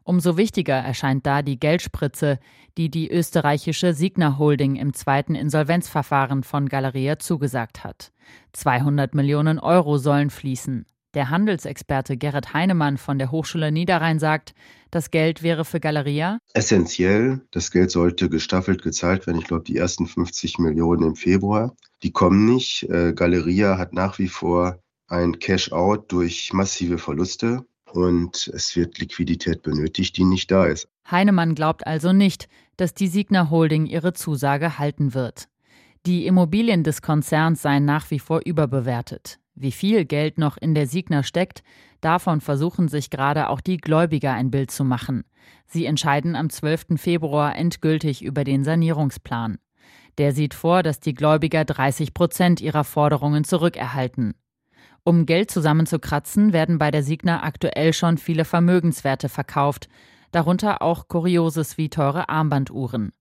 Umso 0.03 0.37
wichtiger 0.37 0.75
erscheint 0.75 1.25
da 1.25 1.41
die 1.41 1.59
Geldspritze, 1.59 2.39
die 2.77 2.89
die 2.89 3.09
österreichische 3.09 3.93
Signa 3.93 4.37
Holding 4.37 4.75
im 4.75 4.93
zweiten 4.93 5.35
Insolvenzverfahren 5.35 6.43
von 6.43 6.69
Galeria 6.69 7.19
zugesagt 7.19 7.83
hat. 7.83 8.11
200 8.53 9.15
Millionen 9.15 9.59
Euro 9.59 9.97
sollen 9.97 10.29
fließen. 10.29 10.85
Der 11.13 11.29
Handelsexperte 11.29 12.17
Gerrit 12.17 12.53
Heinemann 12.53 12.97
von 12.97 13.17
der 13.17 13.31
Hochschule 13.31 13.71
Niederrhein 13.71 14.19
sagt, 14.19 14.53
das 14.91 15.09
Geld 15.09 15.41
wäre 15.41 15.65
für 15.65 15.79
Galeria 15.79 16.39
essentiell. 16.53 17.41
Das 17.51 17.71
Geld 17.71 17.91
sollte 17.91 18.29
gestaffelt 18.29 18.83
gezahlt 18.83 19.25
werden. 19.25 19.39
Ich 19.39 19.47
glaube, 19.47 19.63
die 19.63 19.77
ersten 19.77 20.05
50 20.05 20.59
Millionen 20.59 21.03
im 21.03 21.15
Februar. 21.15 21.75
Die 22.03 22.11
kommen 22.11 22.45
nicht. 22.45 22.83
Äh, 22.83 23.13
Galeria 23.13 23.77
hat 23.77 23.93
nach 23.93 24.19
wie 24.19 24.27
vor 24.27 24.79
ein 25.07 25.39
Cash-out 25.39 26.11
durch 26.11 26.51
massive 26.53 26.97
Verluste 26.97 27.65
und 27.91 28.51
es 28.53 28.75
wird 28.75 28.99
Liquidität 28.99 29.63
benötigt, 29.63 30.17
die 30.17 30.25
nicht 30.25 30.51
da 30.51 30.65
ist. 30.65 30.87
Heinemann 31.09 31.55
glaubt 31.55 31.87
also 31.87 32.13
nicht, 32.13 32.47
dass 32.75 32.93
die 32.93 33.07
Signa 33.07 33.49
Holding 33.49 33.85
ihre 33.85 34.13
Zusage 34.13 34.77
halten 34.77 35.13
wird. 35.13 35.47
Die 36.05 36.25
Immobilien 36.25 36.83
des 36.83 37.01
Konzerns 37.01 37.61
seien 37.61 37.85
nach 37.85 38.11
wie 38.11 38.19
vor 38.19 38.41
überbewertet. 38.45 39.39
Wie 39.55 39.71
viel 39.71 40.05
Geld 40.05 40.37
noch 40.37 40.57
in 40.57 40.75
der 40.75 40.87
Signa 40.87 41.23
steckt, 41.23 41.63
davon 41.99 42.41
versuchen 42.41 42.87
sich 42.87 43.09
gerade 43.09 43.49
auch 43.49 43.59
die 43.59 43.77
Gläubiger 43.77 44.33
ein 44.33 44.51
Bild 44.51 44.69
zu 44.69 44.83
machen. 44.83 45.23
Sie 45.65 45.85
entscheiden 45.85 46.35
am 46.35 46.49
12. 46.49 46.97
Februar 46.97 47.55
endgültig 47.55 48.23
über 48.23 48.43
den 48.43 48.63
Sanierungsplan. 48.63 49.57
Der 50.17 50.31
sieht 50.31 50.53
vor, 50.53 50.83
dass 50.83 50.99
die 50.99 51.13
Gläubiger 51.13 51.65
30 51.65 52.13
Prozent 52.13 52.61
ihrer 52.61 52.83
Forderungen 52.83 53.43
zurückerhalten. 53.43 54.35
Um 55.03 55.25
Geld 55.25 55.51
zusammenzukratzen, 55.51 56.53
werden 56.53 56.77
bei 56.77 56.91
der 56.91 57.03
Signa 57.03 57.43
aktuell 57.43 57.93
schon 57.93 58.17
viele 58.17 58.45
Vermögenswerte 58.45 59.29
verkauft, 59.29 59.87
darunter 60.31 60.81
auch 60.81 61.07
Kurioses 61.07 61.77
wie 61.77 61.89
teure 61.89 62.29
Armbanduhren. 62.29 63.13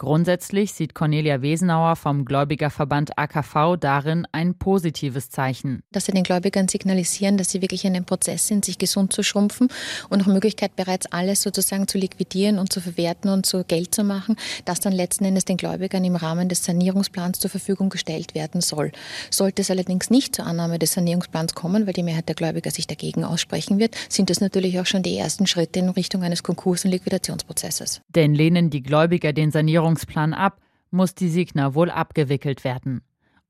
Grundsätzlich 0.00 0.72
sieht 0.72 0.94
Cornelia 0.94 1.42
Wesenauer 1.42 1.94
vom 1.94 2.24
Gläubigerverband 2.24 3.18
AKV 3.18 3.76
darin 3.78 4.26
ein 4.32 4.54
positives 4.54 5.28
Zeichen. 5.28 5.82
Dass 5.92 6.06
sie 6.06 6.12
den 6.12 6.22
Gläubigern 6.22 6.68
signalisieren, 6.68 7.36
dass 7.36 7.50
sie 7.50 7.60
wirklich 7.60 7.84
in 7.84 7.94
einem 7.94 8.06
Prozess 8.06 8.46
sind, 8.46 8.64
sich 8.64 8.78
gesund 8.78 9.12
zu 9.12 9.22
schrumpfen 9.22 9.68
und 10.08 10.20
nach 10.20 10.26
Möglichkeit 10.26 10.74
bereits 10.74 11.04
alles 11.12 11.42
sozusagen 11.42 11.86
zu 11.86 11.98
liquidieren 11.98 12.58
und 12.58 12.72
zu 12.72 12.80
verwerten 12.80 13.28
und 13.28 13.44
zu 13.44 13.62
Geld 13.62 13.94
zu 13.94 14.02
machen, 14.02 14.36
das 14.64 14.80
dann 14.80 14.94
letzten 14.94 15.26
Endes 15.26 15.44
den 15.44 15.58
Gläubigern 15.58 16.02
im 16.02 16.16
Rahmen 16.16 16.48
des 16.48 16.64
Sanierungsplans 16.64 17.38
zur 17.38 17.50
Verfügung 17.50 17.90
gestellt 17.90 18.34
werden 18.34 18.62
soll. 18.62 18.92
Sollte 19.28 19.60
es 19.60 19.70
allerdings 19.70 20.08
nicht 20.08 20.34
zur 20.34 20.46
Annahme 20.46 20.78
des 20.78 20.94
Sanierungsplans 20.94 21.54
kommen, 21.54 21.86
weil 21.86 21.92
die 21.92 22.04
Mehrheit 22.04 22.26
der 22.26 22.36
Gläubiger 22.36 22.70
sich 22.70 22.86
dagegen 22.86 23.22
aussprechen 23.22 23.78
wird, 23.78 23.96
sind 24.08 24.30
das 24.30 24.40
natürlich 24.40 24.80
auch 24.80 24.86
schon 24.86 25.02
die 25.02 25.18
ersten 25.18 25.46
Schritte 25.46 25.78
in 25.78 25.90
Richtung 25.90 26.22
eines 26.22 26.42
Konkurs- 26.42 26.86
und 26.86 26.90
Liquidationsprozesses. 26.90 28.00
Denn 28.14 28.34
lehnen 28.34 28.70
die 28.70 28.82
Gläubiger 28.82 29.34
den 29.34 29.50
Sanierungsplan 29.50 29.89
Sanierungsplan 29.90 30.34
ab, 30.34 30.60
muss 30.90 31.14
die 31.14 31.28
Signa 31.28 31.74
wohl 31.74 31.90
abgewickelt 31.90 32.64
werden. 32.64 33.02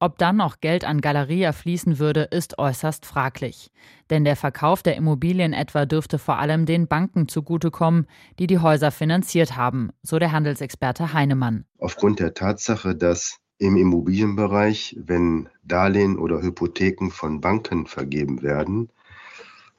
Ob 0.03 0.17
dann 0.17 0.37
noch 0.37 0.61
Geld 0.61 0.87
an 0.87 1.03
Galeria 1.03 1.53
fließen 1.53 1.99
würde, 1.99 2.23
ist 2.23 2.59
äußerst 2.59 3.05
fraglich. 3.05 3.71
Denn 4.09 4.25
der 4.25 4.37
Verkauf 4.37 4.83
der 4.83 4.97
Immobilien 4.97 5.53
etwa 5.53 5.85
dürfte 5.85 6.19
vor 6.19 6.39
allem 6.39 6.65
den 6.65 6.89
Banken 6.89 7.29
zugutekommen, 7.29 8.07
die 8.39 8.47
die 8.47 8.61
Häuser 8.61 8.91
finanziert 8.91 9.57
haben, 9.57 9.91
so 10.03 10.19
der 10.19 10.33
Handelsexperte 10.33 11.13
Heinemann. 11.13 11.67
Aufgrund 11.79 12.19
der 12.19 12.33
Tatsache, 12.33 12.97
dass 12.97 13.37
im 13.59 13.77
Immobilienbereich, 13.77 14.97
wenn 14.99 15.51
Darlehen 15.63 16.19
oder 16.19 16.41
Hypotheken 16.41 17.11
von 17.11 17.43
Banken 17.43 17.87
vergeben 17.87 18.41
werden, 18.41 18.89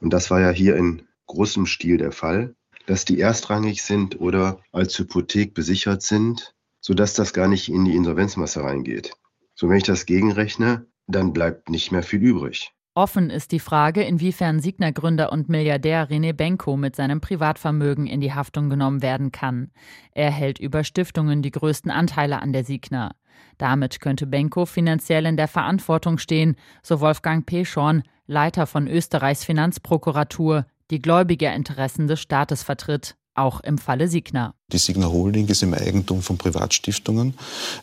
und 0.00 0.12
das 0.12 0.30
war 0.30 0.40
ja 0.40 0.50
hier 0.50 0.76
in 0.76 1.02
großem 1.26 1.66
Stil 1.66 1.96
der 1.96 2.12
Fall, 2.12 2.54
dass 2.86 3.04
die 3.04 3.20
erstrangig 3.20 3.82
sind 3.82 4.20
oder 4.20 4.60
als 4.72 4.98
Hypothek 4.98 5.54
besichert 5.54 6.02
sind, 6.02 6.54
sodass 6.80 7.14
das 7.14 7.32
gar 7.32 7.48
nicht 7.48 7.68
in 7.68 7.84
die 7.84 7.96
Insolvenzmasse 7.96 8.62
reingeht. 8.62 9.12
So, 9.54 9.68
wenn 9.68 9.76
ich 9.76 9.84
das 9.84 10.06
gegenrechne, 10.06 10.86
dann 11.06 11.32
bleibt 11.32 11.68
nicht 11.68 11.92
mehr 11.92 12.02
viel 12.02 12.20
übrig. 12.20 12.72
Offen 12.94 13.30
ist 13.30 13.52
die 13.52 13.58
Frage, 13.58 14.02
inwiefern 14.02 14.60
Signa-Gründer 14.60 15.32
und 15.32 15.48
Milliardär 15.48 16.10
René 16.10 16.34
Benko 16.34 16.76
mit 16.76 16.94
seinem 16.94 17.22
Privatvermögen 17.22 18.06
in 18.06 18.20
die 18.20 18.34
Haftung 18.34 18.68
genommen 18.68 19.00
werden 19.00 19.32
kann. 19.32 19.70
Er 20.10 20.30
hält 20.30 20.58
über 20.58 20.84
Stiftungen 20.84 21.40
die 21.40 21.52
größten 21.52 21.90
Anteile 21.90 22.42
an 22.42 22.52
der 22.52 22.64
Signa. 22.64 23.14
Damit 23.56 24.00
könnte 24.00 24.26
Benko 24.26 24.66
finanziell 24.66 25.24
in 25.24 25.38
der 25.38 25.48
Verantwortung 25.48 26.18
stehen, 26.18 26.56
so 26.82 27.00
Wolfgang 27.00 27.46
Peschorn, 27.46 28.02
Leiter 28.26 28.66
von 28.66 28.86
Österreichs 28.86 29.42
Finanzprokuratur, 29.42 30.66
die 30.92 31.02
Gläubigerinteressen 31.02 32.06
des 32.06 32.20
Staates 32.20 32.62
vertritt 32.62 33.16
auch 33.34 33.60
im 33.60 33.78
Falle 33.78 34.08
Signa. 34.08 34.54
Die 34.70 34.76
Signa 34.78 35.06
Holding 35.06 35.48
ist 35.48 35.62
im 35.62 35.72
Eigentum 35.72 36.20
von 36.20 36.36
Privatstiftungen. 36.36 37.32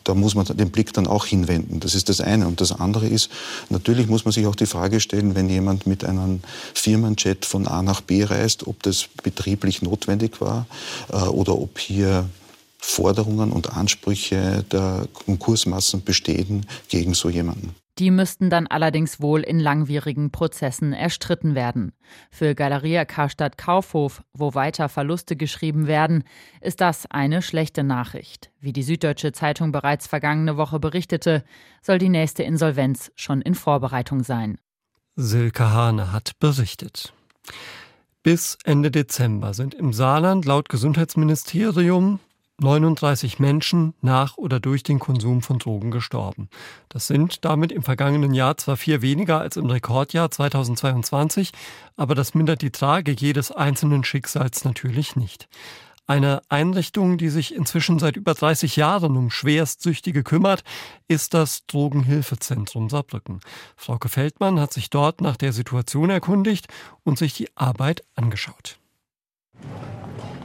Da 0.04 0.14
muss 0.14 0.36
man 0.36 0.44
den 0.46 0.70
Blick 0.70 0.92
dann 0.92 1.08
auch 1.08 1.26
hinwenden. 1.26 1.80
Das 1.80 1.96
ist 1.96 2.08
das 2.08 2.20
eine. 2.20 2.46
Und 2.46 2.60
das 2.60 2.70
andere 2.70 3.08
ist, 3.08 3.30
natürlich 3.68 4.06
muss 4.06 4.24
man 4.24 4.30
sich 4.30 4.46
auch 4.46 4.54
die 4.54 4.66
Frage 4.66 5.00
stellen, 5.00 5.34
wenn 5.34 5.48
jemand 5.48 5.88
mit 5.88 6.04
einem 6.04 6.40
Firmenjet 6.72 7.44
von 7.46 7.66
A 7.66 7.82
nach 7.82 8.00
B 8.00 8.22
reist, 8.22 8.68
ob 8.68 8.80
das 8.84 9.08
betrieblich 9.24 9.82
notwendig 9.82 10.40
war 10.40 10.66
äh, 11.12 11.16
oder 11.16 11.58
ob 11.58 11.80
hier 11.80 12.28
Forderungen 12.78 13.50
und 13.50 13.76
Ansprüche 13.76 14.64
der 14.70 15.08
Konkursmassen 15.12 16.04
bestehen 16.04 16.64
gegen 16.88 17.14
so 17.14 17.28
jemanden. 17.28 17.74
Die 18.00 18.10
müssten 18.10 18.48
dann 18.48 18.66
allerdings 18.66 19.20
wohl 19.20 19.42
in 19.42 19.60
langwierigen 19.60 20.30
Prozessen 20.30 20.94
erstritten 20.94 21.54
werden. 21.54 21.92
Für 22.30 22.54
Galeria 22.54 23.04
Karstadt 23.04 23.58
Kaufhof, 23.58 24.22
wo 24.32 24.54
weiter 24.54 24.88
Verluste 24.88 25.36
geschrieben 25.36 25.86
werden, 25.86 26.24
ist 26.62 26.80
das 26.80 27.04
eine 27.10 27.42
schlechte 27.42 27.84
Nachricht. 27.84 28.50
Wie 28.58 28.72
die 28.72 28.84
Süddeutsche 28.84 29.32
Zeitung 29.32 29.70
bereits 29.70 30.06
vergangene 30.06 30.56
Woche 30.56 30.80
berichtete, 30.80 31.44
soll 31.82 31.98
die 31.98 32.08
nächste 32.08 32.42
Insolvenz 32.42 33.12
schon 33.16 33.42
in 33.42 33.54
Vorbereitung 33.54 34.22
sein. 34.22 34.56
Silke 35.16 35.70
Hane 35.70 36.10
hat 36.10 36.38
berichtet. 36.40 37.12
Bis 38.22 38.56
Ende 38.64 38.90
Dezember 38.90 39.52
sind 39.52 39.74
im 39.74 39.92
Saarland 39.92 40.46
laut 40.46 40.70
Gesundheitsministerium 40.70 42.18
39 42.60 43.38
Menschen 43.38 43.94
nach 44.02 44.36
oder 44.36 44.60
durch 44.60 44.82
den 44.82 44.98
Konsum 44.98 45.42
von 45.42 45.58
Drogen 45.58 45.90
gestorben. 45.90 46.48
Das 46.88 47.06
sind 47.06 47.44
damit 47.44 47.72
im 47.72 47.82
vergangenen 47.82 48.34
Jahr 48.34 48.56
zwar 48.58 48.76
vier 48.76 49.02
weniger 49.02 49.40
als 49.40 49.56
im 49.56 49.66
Rekordjahr 49.66 50.30
2022, 50.30 51.52
aber 51.96 52.14
das 52.14 52.34
mindert 52.34 52.62
die 52.62 52.70
Tragik 52.70 53.20
jedes 53.20 53.50
einzelnen 53.50 54.04
Schicksals 54.04 54.64
natürlich 54.64 55.16
nicht. 55.16 55.48
Eine 56.06 56.42
Einrichtung, 56.48 57.18
die 57.18 57.28
sich 57.28 57.54
inzwischen 57.54 58.00
seit 58.00 58.16
über 58.16 58.34
30 58.34 58.74
Jahren 58.74 59.16
um 59.16 59.30
Schwerstsüchtige 59.30 60.24
kümmert, 60.24 60.64
ist 61.06 61.34
das 61.34 61.66
Drogenhilfezentrum 61.66 62.90
Saarbrücken. 62.90 63.38
Frauke 63.76 64.08
Feldmann 64.08 64.58
hat 64.58 64.72
sich 64.72 64.90
dort 64.90 65.20
nach 65.20 65.36
der 65.36 65.52
Situation 65.52 66.10
erkundigt 66.10 66.66
und 67.04 67.16
sich 67.16 67.34
die 67.34 67.48
Arbeit 67.56 68.02
angeschaut. 68.16 68.80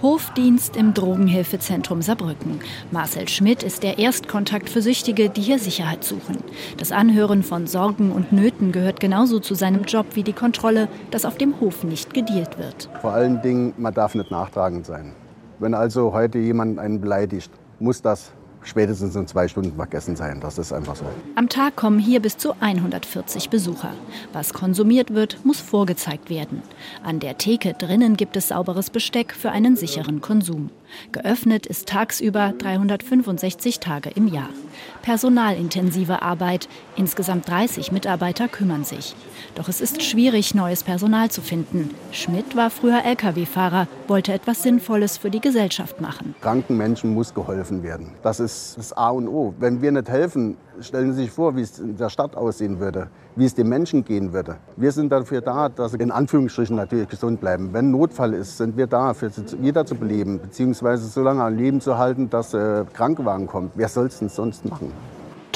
Hofdienst 0.02 0.76
im 0.76 0.94
Drogenhilfezentrum 0.94 2.02
Saarbrücken. 2.02 2.60
Marcel 2.92 3.28
Schmidt 3.28 3.64
ist 3.64 3.84
der 3.84 3.98
Erstkontakt 3.98 4.70
für 4.70 4.82
Süchtige, 4.82 5.30
die 5.30 5.42
hier 5.42 5.60
Sicherheit 5.60 6.04
suchen. 6.04 6.38
Das 6.78 6.92
Anhören 6.92 7.44
von 7.44 7.66
Sorgen 7.66 8.12
und 8.12 8.32
Nöten 8.32 8.72
gehört 8.72 9.00
genauso 9.00 9.40
zu 9.40 9.56
seinem 9.56 9.84
Job 9.84 10.06
wie 10.14 10.24
die 10.24 10.34
Kontrolle, 10.34 10.90
dass 11.12 11.26
auf 11.26 11.38
dem 11.38 11.60
Hof 11.60 11.84
nicht 11.84 12.14
gedealt 12.14 12.58
wird. 12.58 12.90
Vor 13.02 13.14
allen 13.14 13.42
Dingen, 13.42 13.74
man 13.78 13.94
darf 13.94 14.16
nicht 14.16 14.32
nachtragend 14.32 14.86
sein. 14.86 15.14
Wenn 15.60 15.74
also 15.74 16.12
heute 16.14 16.38
jemand 16.40 16.80
einen 16.80 17.00
beleidigt, 17.00 17.52
muss 17.80 18.02
das 18.02 18.34
spätestens 18.66 19.16
in 19.16 19.28
zwei 19.28 19.48
Stunden 19.48 19.76
vergessen 19.76 20.16
sein. 20.16 20.40
Das 20.42 20.58
ist 20.58 20.74
einfach 20.74 20.96
so. 20.96 21.06
Am 21.36 21.50
Tag 21.50 21.76
kommen 21.76 22.00
hier 22.00 22.22
bis 22.22 22.38
zu 22.38 22.54
140 22.60 23.50
Besucher. 23.50 23.94
Was 24.34 24.54
konsumiert 24.54 25.14
wird, 25.14 25.46
muss 25.46 25.60
vorgezeigt 25.62 26.30
werden. 26.30 26.62
An 27.04 27.20
der 27.20 27.38
Theke 27.38 27.74
drinnen 27.74 28.18
gibt 28.18 28.36
es 28.38 28.50
sauberes 28.50 28.90
Besteck 28.90 29.34
für 29.34 29.52
einen 29.52 29.76
sicheren 29.76 30.22
Konsum. 30.22 30.70
Geöffnet 31.12 31.66
ist 31.66 31.88
tagsüber 31.88 32.54
365 32.58 33.80
Tage 33.80 34.10
im 34.10 34.28
Jahr. 34.28 34.50
Personalintensive 35.02 36.22
Arbeit. 36.22 36.68
Insgesamt 36.96 37.48
30 37.50 37.92
Mitarbeiter 37.92 38.48
kümmern 38.48 38.84
sich. 38.84 39.16
Doch 39.56 39.68
es 39.70 39.82
ist 39.82 40.04
schwierig, 40.04 40.56
neues 40.56 40.84
Personal 40.84 41.30
zu 41.30 41.42
finden. 41.42 41.94
Schmidt 42.12 42.56
war 42.56 42.70
früher 42.70 43.04
Lkw-Fahrer, 43.04 43.88
wollte 44.08 44.34
etwas 44.34 44.64
Sinnvolles 44.64 45.18
für 45.18 45.30
die 45.30 45.42
Gesellschaft 45.42 46.02
machen. 46.02 46.36
Kranken 46.42 46.78
Menschen 46.78 47.14
muss 47.14 47.34
geholfen 47.34 47.84
werden. 47.84 48.12
Das 48.22 48.40
ist 48.40 48.78
das 48.78 48.94
A 48.94 49.10
und 49.10 49.28
O. 49.28 49.54
Wenn 49.60 49.82
wir 49.82 49.92
nicht 49.92 50.10
helfen, 50.10 50.58
stellen 50.82 51.14
Sie 51.14 51.24
sich 51.24 51.32
vor, 51.32 51.56
wie 51.56 51.62
es 51.62 51.80
in 51.80 51.98
der 51.98 52.10
Stadt 52.10 52.36
aussehen 52.36 52.80
würde, 52.80 53.10
wie 53.36 53.46
es 53.46 53.56
den 53.56 53.70
Menschen 53.70 54.04
gehen 54.04 54.34
würde. 54.34 54.58
Wir 54.76 54.92
sind 54.92 55.12
dafür 55.12 55.42
da, 55.42 55.70
dass 55.70 55.92
sie 55.92 55.98
in 55.98 56.12
Anführungsstrichen 56.12 56.76
natürlich 56.76 57.10
gesund 57.10 57.40
bleiben. 57.40 57.70
Wenn 57.74 57.92
Notfall 57.92 58.34
ist, 58.34 58.58
sind 58.58 58.78
wir 58.78 58.88
da, 58.88 59.14
für 59.14 59.32
jeder 59.62 59.86
zu 59.86 59.96
beleben, 59.96 60.40
beziehungsweise 60.40 61.08
so 61.08 61.22
lange 61.22 61.44
am 61.44 61.56
Leben 61.56 61.82
zu 61.82 61.98
halten, 61.98 62.30
dass 62.30 62.54
äh, 62.54 62.86
Krankenwagen 62.94 63.48
kommt. 63.48 63.72
Wer 63.76 63.88
soll 63.88 64.08
es 64.08 64.20
denn 64.20 64.30
sonst 64.30 64.66
machen? 64.66 64.92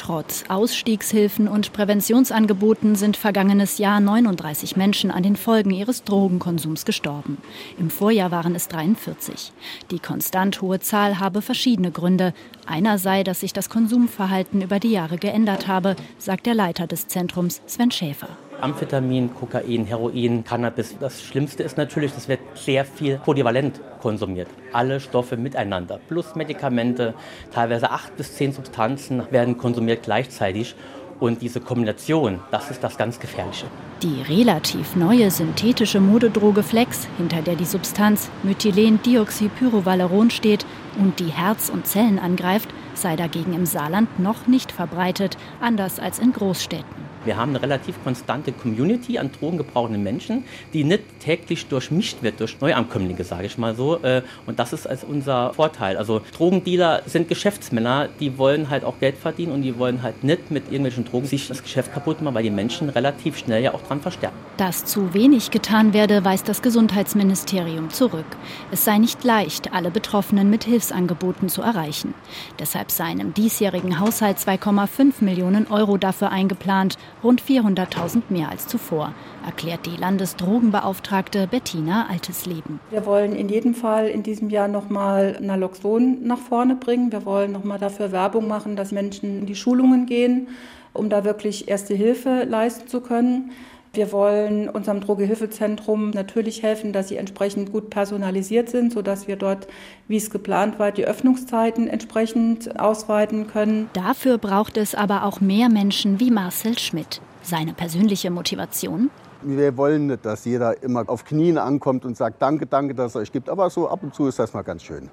Trotz 0.09 0.43
Ausstiegshilfen 0.47 1.47
und 1.47 1.71
Präventionsangeboten 1.71 2.95
sind 2.95 3.15
vergangenes 3.15 3.77
Jahr 3.77 3.99
39 3.99 4.75
Menschen 4.75 5.11
an 5.11 5.21
den 5.21 5.35
Folgen 5.35 5.69
ihres 5.69 6.03
Drogenkonsums 6.03 6.83
gestorben. 6.83 7.37
Im 7.77 7.91
Vorjahr 7.91 8.31
waren 8.31 8.55
es 8.55 8.67
43. 8.69 9.51
Die 9.91 9.99
konstant 9.99 10.63
hohe 10.63 10.79
Zahl 10.79 11.19
habe 11.19 11.43
verschiedene 11.43 11.91
Gründe. 11.91 12.33
Einer 12.65 12.97
sei, 12.97 13.23
dass 13.23 13.41
sich 13.41 13.53
das 13.53 13.69
Konsumverhalten 13.69 14.63
über 14.63 14.79
die 14.79 14.89
Jahre 14.89 15.19
geändert 15.19 15.67
habe, 15.67 15.95
sagt 16.17 16.47
der 16.47 16.55
Leiter 16.55 16.87
des 16.87 17.07
Zentrums 17.07 17.61
Sven 17.67 17.91
Schäfer. 17.91 18.29
Amphetamin, 18.61 19.33
Kokain, 19.33 19.85
Heroin, 19.85 20.43
Cannabis. 20.43 20.95
Das 20.99 21.21
Schlimmste 21.23 21.63
ist 21.63 21.77
natürlich, 21.77 22.13
das 22.13 22.27
wird 22.27 22.39
sehr 22.55 22.85
viel 22.85 23.17
polyvalent 23.17 23.79
konsumiert. 24.01 24.47
Alle 24.73 24.99
Stoffe 24.99 25.37
miteinander, 25.37 25.99
plus 26.07 26.35
Medikamente, 26.35 27.13
teilweise 27.53 27.91
acht 27.91 28.15
bis 28.17 28.35
zehn 28.35 28.51
Substanzen 28.51 29.23
werden 29.31 29.57
konsumiert 29.57 30.03
gleichzeitig. 30.03 30.75
Und 31.19 31.41
diese 31.41 31.59
Kombination, 31.59 32.39
das 32.49 32.71
ist 32.71 32.81
das 32.81 32.97
ganz 32.97 33.19
Gefährliche. 33.19 33.65
Die 34.01 34.21
relativ 34.21 34.95
neue 34.95 35.29
synthetische 35.29 35.99
Modedroge 35.99 36.63
Flex, 36.63 37.09
hinter 37.17 37.41
der 37.41 37.55
die 37.55 37.65
Substanz 37.65 38.29
Methylendioxypyrovaleron 38.43 40.29
steht 40.29 40.65
und 40.97 41.19
die 41.19 41.27
Herz 41.27 41.69
und 41.69 41.85
Zellen 41.85 42.19
angreift, 42.19 42.69
sei 42.93 43.17
dagegen 43.17 43.53
im 43.53 43.65
Saarland 43.65 44.17
noch 44.17 44.47
nicht 44.47 44.71
verbreitet, 44.71 45.37
anders 45.59 45.99
als 45.99 46.19
in 46.19 46.31
Großstädten. 46.31 47.09
Wir 47.25 47.37
haben 47.37 47.49
eine 47.49 47.61
relativ 47.61 48.01
konstante 48.03 48.51
Community 48.51 49.17
an 49.17 49.31
drogengebrauchenden 49.31 50.01
Menschen, 50.01 50.45
die 50.73 50.83
nicht 50.83 51.03
täglich 51.19 51.67
durchmischt 51.67 52.21
wird 52.21 52.39
durch 52.39 52.59
Neuankömmlinge, 52.61 53.23
sage 53.23 53.45
ich 53.45 53.57
mal 53.57 53.75
so. 53.75 53.97
Äh, 54.01 54.21
und 54.45 54.59
das 54.59 54.73
ist 54.73 54.87
als 54.87 55.03
unser 55.03 55.53
Vorteil. 55.53 55.97
Also 55.97 56.21
Drogendealer 56.35 57.03
sind 57.05 57.27
Geschäftsmänner, 57.27 58.09
die 58.19 58.37
wollen 58.37 58.69
halt 58.69 58.83
auch 58.83 58.99
Geld 58.99 59.17
verdienen 59.17 59.51
und 59.51 59.63
die 59.63 59.77
wollen 59.77 60.01
halt 60.01 60.23
nicht 60.23 60.49
mit 60.51 60.65
irgendwelchen 60.65 61.05
Drogen 61.05 61.25
sich 61.25 61.47
das 61.47 61.61
Geschäft 61.61 61.93
kaputt 61.93 62.21
machen, 62.21 62.35
weil 62.35 62.43
die 62.43 62.49
Menschen 62.49 62.89
relativ 62.89 63.37
schnell 63.37 63.63
ja 63.63 63.73
auch 63.73 63.81
dran 63.81 63.99
verstärken. 63.99 64.37
Dass 64.57 64.85
zu 64.85 65.13
wenig 65.13 65.51
getan 65.51 65.93
werde, 65.93 66.23
weist 66.23 66.47
das 66.47 66.61
Gesundheitsministerium 66.61 67.89
zurück. 67.89 68.25
Es 68.71 68.85
sei 68.85 68.97
nicht 68.97 69.23
leicht, 69.23 69.73
alle 69.73 69.91
Betroffenen 69.91 70.49
mit 70.49 70.63
Hilfsangeboten 70.63 71.49
zu 71.49 71.61
erreichen. 71.61 72.13
Deshalb 72.59 72.91
seien 72.91 73.19
im 73.19 73.33
diesjährigen 73.33 73.99
Haushalt 73.99 74.37
2,5 74.37 75.23
Millionen 75.23 75.67
Euro 75.67 75.97
dafür 75.97 76.31
eingeplant, 76.31 76.97
rund 77.23 77.41
400.000 77.41 78.23
mehr 78.29 78.49
als 78.49 78.67
zuvor, 78.67 79.13
erklärt 79.45 79.85
die 79.85 79.95
Landesdrogenbeauftragte 79.95 81.47
Bettina 81.47 82.07
Altesleben. 82.09 82.79
Wir 82.89 83.05
wollen 83.05 83.35
in 83.35 83.49
jedem 83.49 83.73
Fall 83.73 84.07
in 84.07 84.23
diesem 84.23 84.49
Jahr 84.49 84.67
nochmal 84.67 85.37
Naloxon 85.41 86.23
nach 86.23 86.39
vorne 86.39 86.75
bringen. 86.75 87.11
Wir 87.11 87.25
wollen 87.25 87.51
nochmal 87.51 87.79
dafür 87.79 88.11
Werbung 88.11 88.47
machen, 88.47 88.75
dass 88.75 88.91
Menschen 88.91 89.39
in 89.39 89.45
die 89.45 89.55
Schulungen 89.55 90.05
gehen, 90.05 90.47
um 90.93 91.09
da 91.09 91.23
wirklich 91.23 91.67
erste 91.67 91.93
Hilfe 91.93 92.43
leisten 92.43 92.87
zu 92.87 93.01
können. 93.01 93.51
Wir 93.93 94.11
wollen 94.11 94.69
unserem 94.69 95.01
Drogehilfezentrum 95.01 96.11
natürlich 96.11 96.61
helfen, 96.61 96.93
dass 96.93 97.07
sie 97.07 97.17
entsprechend 97.17 97.71
gut 97.71 97.89
personalisiert 97.89 98.69
sind, 98.69 98.93
sodass 98.93 99.27
wir 99.27 99.35
dort, 99.35 99.67
wie 100.07 100.17
es 100.17 100.29
geplant 100.29 100.77
war, 100.77 100.91
die 100.91 101.05
Öffnungszeiten 101.05 101.87
entsprechend 101.87 102.79
ausweiten 102.79 103.47
können. 103.47 103.89
Dafür 103.93 104.37
braucht 104.37 104.77
es 104.77 104.93
aber 104.93 105.23
auch 105.23 105.41
mehr 105.41 105.69
Menschen 105.69 106.19
wie 106.19 106.29
Marcel 106.29 106.77
Schmidt. 106.77 107.19
Seine 107.41 107.73
persönliche 107.73 108.29
Motivation? 108.29 109.09
Wir 109.41 109.75
wollen 109.77 110.07
nicht, 110.07 110.25
dass 110.25 110.45
jeder 110.45 110.83
immer 110.83 111.09
auf 111.09 111.23
Knien 111.23 111.57
ankommt 111.57 112.05
und 112.05 112.17
sagt, 112.17 112.41
danke, 112.41 112.67
danke, 112.67 112.93
dass 112.93 113.11
es 113.11 113.15
euch 113.15 113.31
gibt. 113.31 113.49
Aber 113.49 113.69
so 113.69 113.87
ab 113.87 114.03
und 114.03 114.13
zu 114.13 114.27
ist 114.27 114.37
das 114.37 114.53
mal 114.53 114.63
ganz 114.63 114.83
schön. 114.83 115.09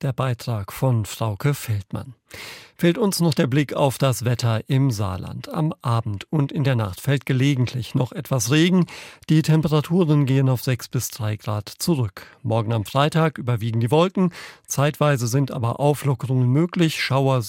Der 0.00 0.12
Beitrag 0.12 0.72
von 0.72 1.04
Frauke 1.06 1.54
Feldmann. 1.54 2.14
Fehlt 2.76 2.98
uns 2.98 3.18
noch 3.18 3.34
der 3.34 3.48
Blick 3.48 3.74
auf 3.74 3.98
das 3.98 4.24
Wetter 4.24 4.60
im 4.68 4.92
Saarland. 4.92 5.48
Am 5.48 5.74
Abend 5.82 6.30
und 6.30 6.52
in 6.52 6.62
der 6.62 6.76
Nacht 6.76 7.00
fällt 7.00 7.26
gelegentlich 7.26 7.96
noch 7.96 8.12
etwas 8.12 8.52
Regen. 8.52 8.86
Die 9.28 9.42
Temperaturen 9.42 10.24
gehen 10.24 10.48
auf 10.48 10.62
6 10.62 10.86
bis 10.86 11.10
3 11.10 11.34
Grad 11.34 11.68
zurück. 11.68 12.26
Morgen 12.44 12.72
am 12.72 12.84
Freitag 12.84 13.38
überwiegen 13.38 13.80
die 13.80 13.90
Wolken. 13.90 14.32
Zeitweise 14.68 15.26
sind 15.26 15.50
aber 15.50 15.80
Auflockerungen 15.80 16.48
möglich. 16.48 17.02
Schauer 17.02 17.42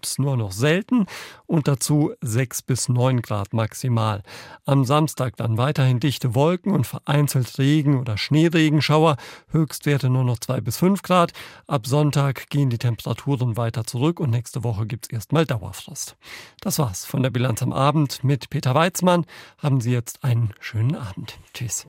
gibt 0.00 0.06
es 0.06 0.18
nur 0.18 0.38
noch 0.38 0.50
selten 0.50 1.04
und 1.46 1.68
dazu 1.68 2.14
6 2.22 2.62
bis 2.62 2.88
9 2.88 3.20
Grad 3.20 3.52
maximal. 3.52 4.22
Am 4.64 4.86
Samstag 4.86 5.36
dann 5.36 5.58
weiterhin 5.58 6.00
dichte 6.00 6.34
Wolken 6.34 6.72
und 6.72 6.86
vereinzelt 6.86 7.58
Regen 7.58 8.00
oder 8.00 8.16
Schneeregenschauer. 8.16 9.18
Höchstwerte 9.50 10.08
nur 10.08 10.24
noch 10.24 10.38
2 10.38 10.62
bis 10.62 10.78
5 10.78 11.02
Grad. 11.02 11.32
Ab 11.66 11.86
Sonntag 11.86 12.48
gehen 12.48 12.70
die 12.70 12.78
Temperaturen 12.78 13.58
weiter 13.58 13.84
zurück 13.84 14.20
und 14.20 14.30
nächste 14.30 14.64
Woche 14.64 14.86
gibt 14.86 15.04
es 15.06 15.12
erstmal 15.12 15.44
Dauerfrost. 15.44 16.16
Das 16.62 16.78
war's 16.78 17.04
von 17.04 17.22
der 17.22 17.28
Bilanz 17.28 17.62
am 17.62 17.74
Abend 17.74 18.24
mit 18.24 18.48
Peter 18.48 18.74
Weizmann. 18.74 19.26
Haben 19.58 19.82
Sie 19.82 19.92
jetzt 19.92 20.24
einen 20.24 20.54
schönen 20.60 20.96
Abend. 20.96 21.38
Tschüss. 21.52 21.78